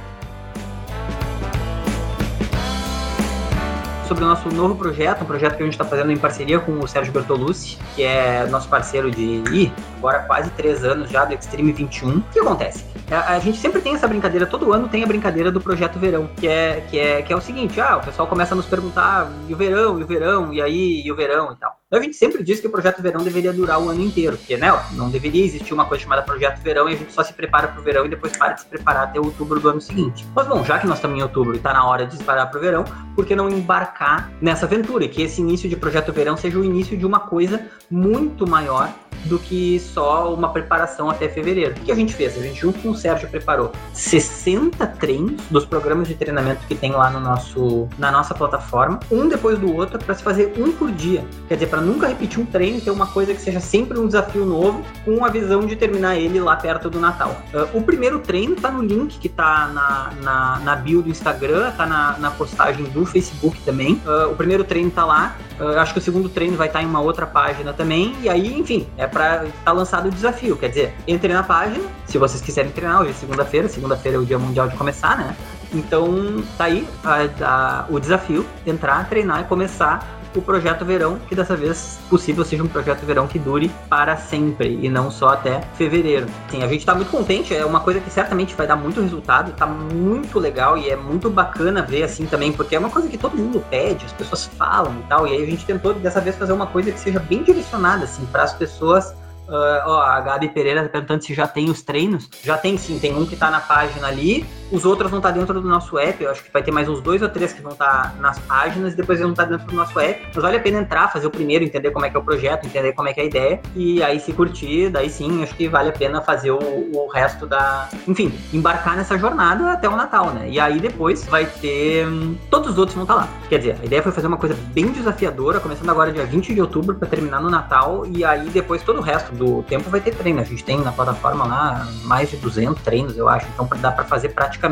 sobre 4.13 4.25
o 4.25 4.27
nosso 4.27 4.49
novo 4.49 4.75
projeto, 4.75 5.23
um 5.23 5.25
projeto 5.25 5.57
que 5.57 5.63
a 5.63 5.65
gente 5.65 5.73
está 5.73 5.83
fazendo 5.83 6.11
em 6.11 6.17
parceria 6.17 6.59
com 6.59 6.77
o 6.79 6.87
Sérgio 6.87 7.11
Bertolucci, 7.11 7.79
que 7.95 8.03
é 8.03 8.45
nosso 8.45 8.69
parceiro 8.69 9.09
de 9.09 9.41
ih, 9.51 9.71
agora 9.97 10.19
quase 10.19 10.51
três 10.51 10.83
anos 10.83 11.09
já 11.09 11.25
do 11.25 11.33
Extreme 11.33 11.71
21. 11.71 12.17
O 12.17 12.21
que 12.31 12.39
acontece? 12.39 12.85
A, 13.09 13.33
a, 13.33 13.39
gente 13.39 13.57
sempre 13.57 13.81
tem 13.81 13.95
essa 13.95 14.07
brincadeira, 14.07 14.45
todo 14.45 14.71
ano 14.71 14.87
tem 14.87 15.03
a 15.03 15.07
brincadeira 15.07 15.51
do 15.51 15.59
projeto 15.59 15.97
verão, 15.97 16.29
que 16.37 16.47
é, 16.47 16.81
que 16.89 16.99
é, 16.99 17.21
que 17.23 17.33
é 17.33 17.35
o 17.35 17.41
seguinte: 17.41 17.81
ah, 17.81 17.97
o 17.97 18.01
pessoal 18.01 18.27
começa 18.27 18.53
a 18.53 18.57
nos 18.57 18.67
perguntar, 18.67 19.31
e 19.47 19.53
o 19.53 19.57
verão, 19.57 19.99
e 19.99 20.03
o 20.03 20.07
verão, 20.07 20.53
e 20.53 20.61
aí, 20.61 21.01
e 21.03 21.11
o 21.11 21.15
verão 21.15 21.51
e 21.51 21.55
tal. 21.55 21.75
Então 21.93 22.01
a 22.01 22.05
gente 22.05 22.17
sempre 22.17 22.41
diz 22.41 22.59
que 22.59 22.65
o 22.65 22.71
projeto 22.71 23.03
verão 23.03 23.23
deveria 23.23 23.53
durar 23.53 23.79
o 23.79 23.87
ano 23.87 24.01
inteiro, 24.01 24.35
porque 24.35 24.57
né, 24.57 24.67
não 24.93 25.11
deveria 25.11 25.45
existir 25.45 25.75
uma 25.75 25.85
coisa 25.85 26.01
chamada 26.01 26.23
projeto 26.23 26.59
verão 26.59 26.89
e 26.89 26.95
a 26.95 26.97
gente 26.97 27.13
só 27.13 27.23
se 27.23 27.31
prepara 27.31 27.67
para 27.67 27.79
o 27.79 27.83
verão 27.83 28.03
e 28.03 28.09
depois 28.09 28.35
para 28.35 28.53
de 28.53 28.61
se 28.61 28.65
preparar 28.65 29.03
até 29.03 29.19
outubro 29.19 29.59
do 29.59 29.69
ano 29.69 29.79
seguinte. 29.79 30.25
Mas 30.35 30.47
bom, 30.47 30.63
já 30.63 30.79
que 30.79 30.87
nós 30.87 30.97
estamos 30.97 31.19
em 31.19 31.21
outubro 31.21 31.53
e 31.53 31.57
está 31.57 31.71
na 31.71 31.85
hora 31.85 32.07
de 32.07 32.13
se 32.13 32.17
preparar 32.17 32.49
para 32.49 32.57
o 32.57 32.61
verão, 32.61 32.83
por 33.15 33.27
que 33.27 33.35
não 33.35 33.47
embarcar 33.47 34.31
nessa 34.41 34.65
aventura? 34.65 35.05
E 35.05 35.07
que 35.07 35.21
esse 35.21 35.39
início 35.39 35.69
de 35.69 35.75
projeto 35.75 36.11
verão 36.11 36.35
seja 36.35 36.57
o 36.57 36.65
início 36.65 36.97
de 36.97 37.05
uma 37.05 37.19
coisa 37.19 37.63
muito 37.91 38.47
maior 38.47 38.91
do 39.25 39.39
que 39.39 39.79
só 39.79 40.33
uma 40.33 40.49
preparação 40.49 41.09
até 41.09 41.29
fevereiro. 41.29 41.71
O 41.71 41.81
que 41.81 41.91
a 41.91 41.95
gente 41.95 42.13
fez? 42.13 42.37
A 42.37 42.41
gente, 42.41 42.59
junto 42.59 42.79
com 42.79 42.89
o 42.89 42.95
Sérgio, 42.95 43.29
preparou 43.29 43.71
60 43.93 44.85
treinos 44.87 45.41
dos 45.49 45.65
programas 45.65 46.07
de 46.07 46.15
treinamento 46.15 46.65
que 46.67 46.75
tem 46.75 46.91
lá 46.91 47.09
no 47.09 47.19
nosso, 47.19 47.87
na 47.97 48.11
nossa 48.11 48.33
plataforma, 48.33 48.99
um 49.11 49.27
depois 49.27 49.57
do 49.57 49.73
outro, 49.75 49.99
para 49.99 50.13
se 50.13 50.23
fazer 50.23 50.53
um 50.57 50.71
por 50.71 50.91
dia. 50.91 51.25
Quer 51.47 51.55
dizer, 51.55 51.67
para 51.67 51.81
nunca 51.81 52.07
repetir 52.07 52.39
um 52.39 52.45
treino, 52.45 52.81
ter 52.81 52.91
uma 52.91 53.07
coisa 53.07 53.33
que 53.33 53.41
seja 53.41 53.59
sempre 53.59 53.99
um 53.99 54.07
desafio 54.07 54.45
novo, 54.45 54.83
com 55.05 55.23
a 55.23 55.29
visão 55.29 55.65
de 55.65 55.75
terminar 55.75 56.17
ele 56.17 56.39
lá 56.39 56.55
perto 56.55 56.89
do 56.89 56.99
Natal. 56.99 57.35
Uh, 57.53 57.77
o 57.77 57.83
primeiro 57.83 58.19
treino 58.19 58.55
tá 58.55 58.71
no 58.71 58.81
link 58.81 59.19
que 59.19 59.29
tá 59.29 59.67
na, 59.67 60.11
na, 60.21 60.59
na 60.59 60.75
bio 60.75 61.01
do 61.01 61.09
Instagram, 61.09 61.71
tá 61.71 61.85
na, 61.85 62.17
na 62.17 62.31
postagem 62.31 62.85
do 62.85 63.05
Facebook 63.05 63.59
também. 63.61 64.01
Uh, 64.05 64.31
o 64.31 64.35
primeiro 64.35 64.63
treino 64.63 64.91
tá 64.91 65.05
lá. 65.05 65.35
Uh, 65.59 65.79
acho 65.79 65.93
que 65.93 65.99
o 65.99 66.01
segundo 66.01 66.29
treino 66.29 66.57
vai 66.57 66.67
estar 66.67 66.79
tá 66.79 66.83
em 66.83 66.87
uma 66.87 67.01
outra 67.01 67.25
página 67.25 67.73
também. 67.73 68.15
E 68.21 68.29
aí, 68.29 68.53
enfim, 68.57 68.87
é 68.97 69.07
para 69.13 69.45
estar 69.45 69.63
tá 69.63 69.71
lançado 69.71 70.07
o 70.07 70.11
desafio. 70.11 70.57
Quer 70.57 70.69
dizer, 70.69 70.95
entre 71.07 71.31
na 71.31 71.43
página, 71.43 71.87
se 72.05 72.17
vocês 72.17 72.41
quiserem 72.41 72.71
treinar, 72.71 73.01
hoje 73.01 73.11
é 73.11 73.13
segunda-feira, 73.13 73.69
segunda-feira 73.69 74.17
é 74.17 74.19
o 74.19 74.25
dia 74.25 74.39
mundial 74.39 74.67
de 74.67 74.75
começar, 74.75 75.17
né? 75.17 75.35
Então, 75.73 76.43
tá 76.57 76.65
aí 76.65 76.87
a, 77.03 77.45
a, 77.45 77.85
o 77.89 77.99
desafio, 77.99 78.45
entrar, 78.65 79.07
treinar 79.07 79.41
e 79.41 79.43
começar 79.45 80.22
o 80.35 80.41
projeto 80.41 80.85
verão, 80.85 81.17
que 81.27 81.35
dessa 81.35 81.55
vez 81.55 81.99
possível 82.09 82.43
seja 82.43 82.63
um 82.63 82.67
projeto 82.67 83.05
verão 83.05 83.27
que 83.27 83.39
dure 83.39 83.71
para 83.89 84.17
sempre 84.17 84.79
e 84.81 84.89
não 84.89 85.11
só 85.11 85.29
até 85.29 85.61
fevereiro. 85.75 86.27
Sim, 86.49 86.63
a 86.63 86.67
gente 86.67 86.79
está 86.79 86.95
muito 86.95 87.11
contente, 87.11 87.55
é 87.55 87.65
uma 87.65 87.79
coisa 87.79 87.99
que 87.99 88.09
certamente 88.09 88.55
vai 88.55 88.67
dar 88.67 88.75
muito 88.75 89.01
resultado, 89.01 89.51
está 89.51 89.65
muito 89.65 90.39
legal 90.39 90.77
e 90.77 90.89
é 90.89 90.95
muito 90.95 91.29
bacana 91.29 91.81
ver 91.81 92.03
assim 92.03 92.25
também, 92.25 92.51
porque 92.51 92.75
é 92.75 92.79
uma 92.79 92.89
coisa 92.89 93.07
que 93.07 93.17
todo 93.17 93.37
mundo 93.37 93.63
pede, 93.69 94.05
as 94.05 94.13
pessoas 94.13 94.45
falam 94.57 94.93
e 94.99 95.07
tal, 95.07 95.27
e 95.27 95.31
aí 95.31 95.43
a 95.43 95.45
gente 95.45 95.65
tentou 95.65 95.93
dessa 95.93 96.21
vez 96.21 96.35
fazer 96.35 96.53
uma 96.53 96.67
coisa 96.67 96.91
que 96.91 96.99
seja 96.99 97.19
bem 97.19 97.43
direcionada 97.43 98.03
assim 98.05 98.25
para 98.25 98.43
as 98.43 98.53
pessoas 98.53 99.13
Uh, 99.47 99.83
ó, 99.85 100.01
a 100.01 100.21
Gabi 100.21 100.47
Pereira 100.49 100.87
perguntando 100.87 101.23
se 101.23 101.33
já 101.33 101.45
tem 101.45 101.69
os 101.69 101.81
treinos. 101.81 102.29
Já 102.43 102.57
tem 102.57 102.77
sim, 102.77 102.97
tem 102.97 103.15
um 103.15 103.25
que 103.25 103.35
tá 103.35 103.51
na 103.51 103.59
página 103.59 104.07
ali, 104.07 104.45
os 104.73 104.85
outros 104.85 105.11
vão 105.11 105.19
estar 105.19 105.29
dentro 105.29 105.61
do 105.61 105.67
nosso 105.67 105.99
app. 105.99 106.21
Eu 106.23 106.31
acho 106.31 106.43
que 106.43 106.51
vai 106.51 106.63
ter 106.63 106.71
mais 106.71 106.89
uns 106.89 106.99
dois 106.99 107.21
ou 107.21 107.29
três 107.29 107.53
que 107.53 107.61
vão 107.61 107.73
estar 107.73 108.15
nas 108.19 108.39
páginas 108.39 108.93
e 108.93 108.97
depois 108.97 109.19
eles 109.19 109.25
vão 109.27 109.33
estar 109.33 109.45
dentro 109.45 109.67
do 109.67 109.75
nosso 109.75 109.99
app. 109.99 110.25
Mas 110.33 110.43
vale 110.43 110.57
a 110.57 110.59
pena 110.59 110.79
entrar, 110.79 111.13
fazer 111.13 111.27
o 111.27 111.29
primeiro, 111.29 111.63
entender 111.63 111.91
como 111.91 112.07
é 112.07 112.09
que 112.09 112.17
é 112.17 112.19
o 112.19 112.23
projeto, 112.23 112.65
entender 112.65 112.91
como 112.93 113.07
é 113.07 113.13
que 113.13 113.19
é 113.19 113.23
a 113.23 113.25
ideia. 113.27 113.61
E 113.75 114.01
aí, 114.01 114.19
se 114.19 114.33
curtir, 114.33 114.89
daí 114.89 115.11
sim, 115.11 115.43
acho 115.43 115.53
que 115.53 115.67
vale 115.67 115.89
a 115.89 115.91
pena 115.91 116.21
fazer 116.21 116.49
o, 116.49 116.57
o 116.57 117.07
resto 117.07 117.45
da. 117.45 117.87
Enfim, 118.07 118.33
embarcar 118.51 118.97
nessa 118.97 119.15
jornada 119.15 119.73
até 119.73 119.87
o 119.87 119.95
Natal, 119.95 120.33
né? 120.33 120.49
E 120.49 120.59
aí 120.59 120.79
depois 120.79 121.23
vai 121.25 121.45
ter. 121.45 122.07
Todos 122.49 122.71
os 122.71 122.77
outros 122.79 122.95
vão 122.95 123.03
estar 123.03 123.13
lá. 123.13 123.27
Quer 123.49 123.59
dizer, 123.59 123.77
a 123.79 123.85
ideia 123.85 124.01
foi 124.01 124.11
fazer 124.11 124.25
uma 124.25 124.37
coisa 124.37 124.57
bem 124.73 124.87
desafiadora, 124.87 125.59
começando 125.59 125.89
agora 125.91 126.11
dia 126.11 126.25
20 126.25 126.51
de 126.51 126.59
outubro 126.59 126.95
para 126.95 127.07
terminar 127.07 127.39
no 127.39 127.49
Natal. 127.49 128.07
E 128.07 128.25
aí 128.25 128.49
depois 128.49 128.81
todo 128.81 128.97
o 128.97 129.01
resto 129.01 129.31
do 129.35 129.61
tempo 129.63 129.87
vai 129.91 130.01
ter 130.01 130.15
treino. 130.15 130.41
A 130.41 130.43
gente 130.43 130.63
tem 130.63 130.79
na 130.79 130.91
plataforma 130.91 131.45
lá 131.45 131.87
mais 132.05 132.31
de 132.31 132.37
200 132.37 132.81
treinos, 132.81 133.15
eu 133.15 133.29
acho. 133.29 133.45
Então 133.53 133.69
dá 133.79 133.91
para 133.91 134.03
fazer 134.03 134.29
praticamente 134.29 134.62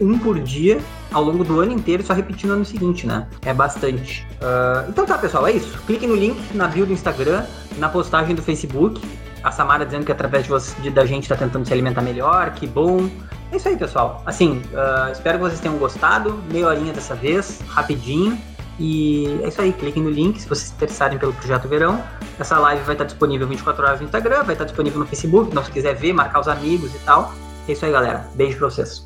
um 0.00 0.18
por 0.18 0.38
dia 0.40 0.80
ao 1.12 1.22
longo 1.22 1.44
do 1.44 1.60
ano 1.60 1.72
inteiro, 1.72 2.02
só 2.02 2.12
repetindo 2.12 2.50
no 2.50 2.56
ano 2.56 2.64
seguinte, 2.64 3.06
né? 3.06 3.26
É 3.42 3.52
bastante. 3.52 4.26
Uh, 4.34 4.88
então 4.88 5.04
tá, 5.06 5.18
pessoal, 5.18 5.46
é 5.46 5.52
isso. 5.52 5.78
Clique 5.86 6.06
no 6.06 6.14
link 6.14 6.38
na 6.54 6.68
bio 6.68 6.86
do 6.86 6.92
Instagram, 6.92 7.44
na 7.78 7.88
postagem 7.88 8.34
do 8.34 8.42
Facebook. 8.42 9.00
A 9.42 9.50
Samara 9.50 9.84
dizendo 9.84 10.04
que 10.04 10.12
através 10.12 10.44
de, 10.44 10.50
você, 10.50 10.80
de 10.80 10.90
da 10.90 11.06
gente 11.06 11.22
está 11.22 11.36
tentando 11.36 11.66
se 11.66 11.72
alimentar 11.72 12.02
melhor, 12.02 12.50
que 12.50 12.66
bom. 12.66 13.08
É 13.52 13.56
isso 13.56 13.68
aí, 13.68 13.76
pessoal. 13.76 14.22
Assim, 14.26 14.62
uh, 14.72 15.12
espero 15.12 15.38
que 15.38 15.44
vocês 15.44 15.60
tenham 15.60 15.76
gostado. 15.78 16.42
Meia 16.50 16.66
horinha 16.66 16.92
dessa 16.92 17.14
vez, 17.14 17.60
rapidinho. 17.68 18.36
E 18.78 19.40
é 19.42 19.48
isso 19.48 19.60
aí, 19.60 19.72
cliquem 19.72 20.02
no 20.02 20.10
link 20.10 20.40
se 20.40 20.48
vocês 20.48 20.68
se 20.68 20.74
interessarem 20.74 21.18
pelo 21.18 21.32
Projeto 21.32 21.66
Verão. 21.68 22.02
Essa 22.38 22.58
live 22.58 22.82
vai 22.82 22.94
estar 22.94 23.04
disponível 23.04 23.46
24 23.46 23.86
horas 23.86 24.00
no 24.00 24.06
Instagram, 24.06 24.42
vai 24.42 24.54
estar 24.54 24.64
disponível 24.64 25.00
no 25.00 25.06
Facebook, 25.06 25.54
não 25.54 25.64
se 25.64 25.70
quiser 25.70 25.94
ver, 25.94 26.12
marcar 26.12 26.40
os 26.40 26.48
amigos 26.48 26.94
e 26.94 26.98
tal. 26.98 27.32
É 27.66 27.72
isso 27.72 27.84
aí, 27.84 27.92
galera. 27.92 28.28
Beijo 28.34 28.58
pra 28.58 28.68
vocês. 28.68 29.05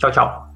Tchau, 0.00 0.10
tchau. 0.10 0.49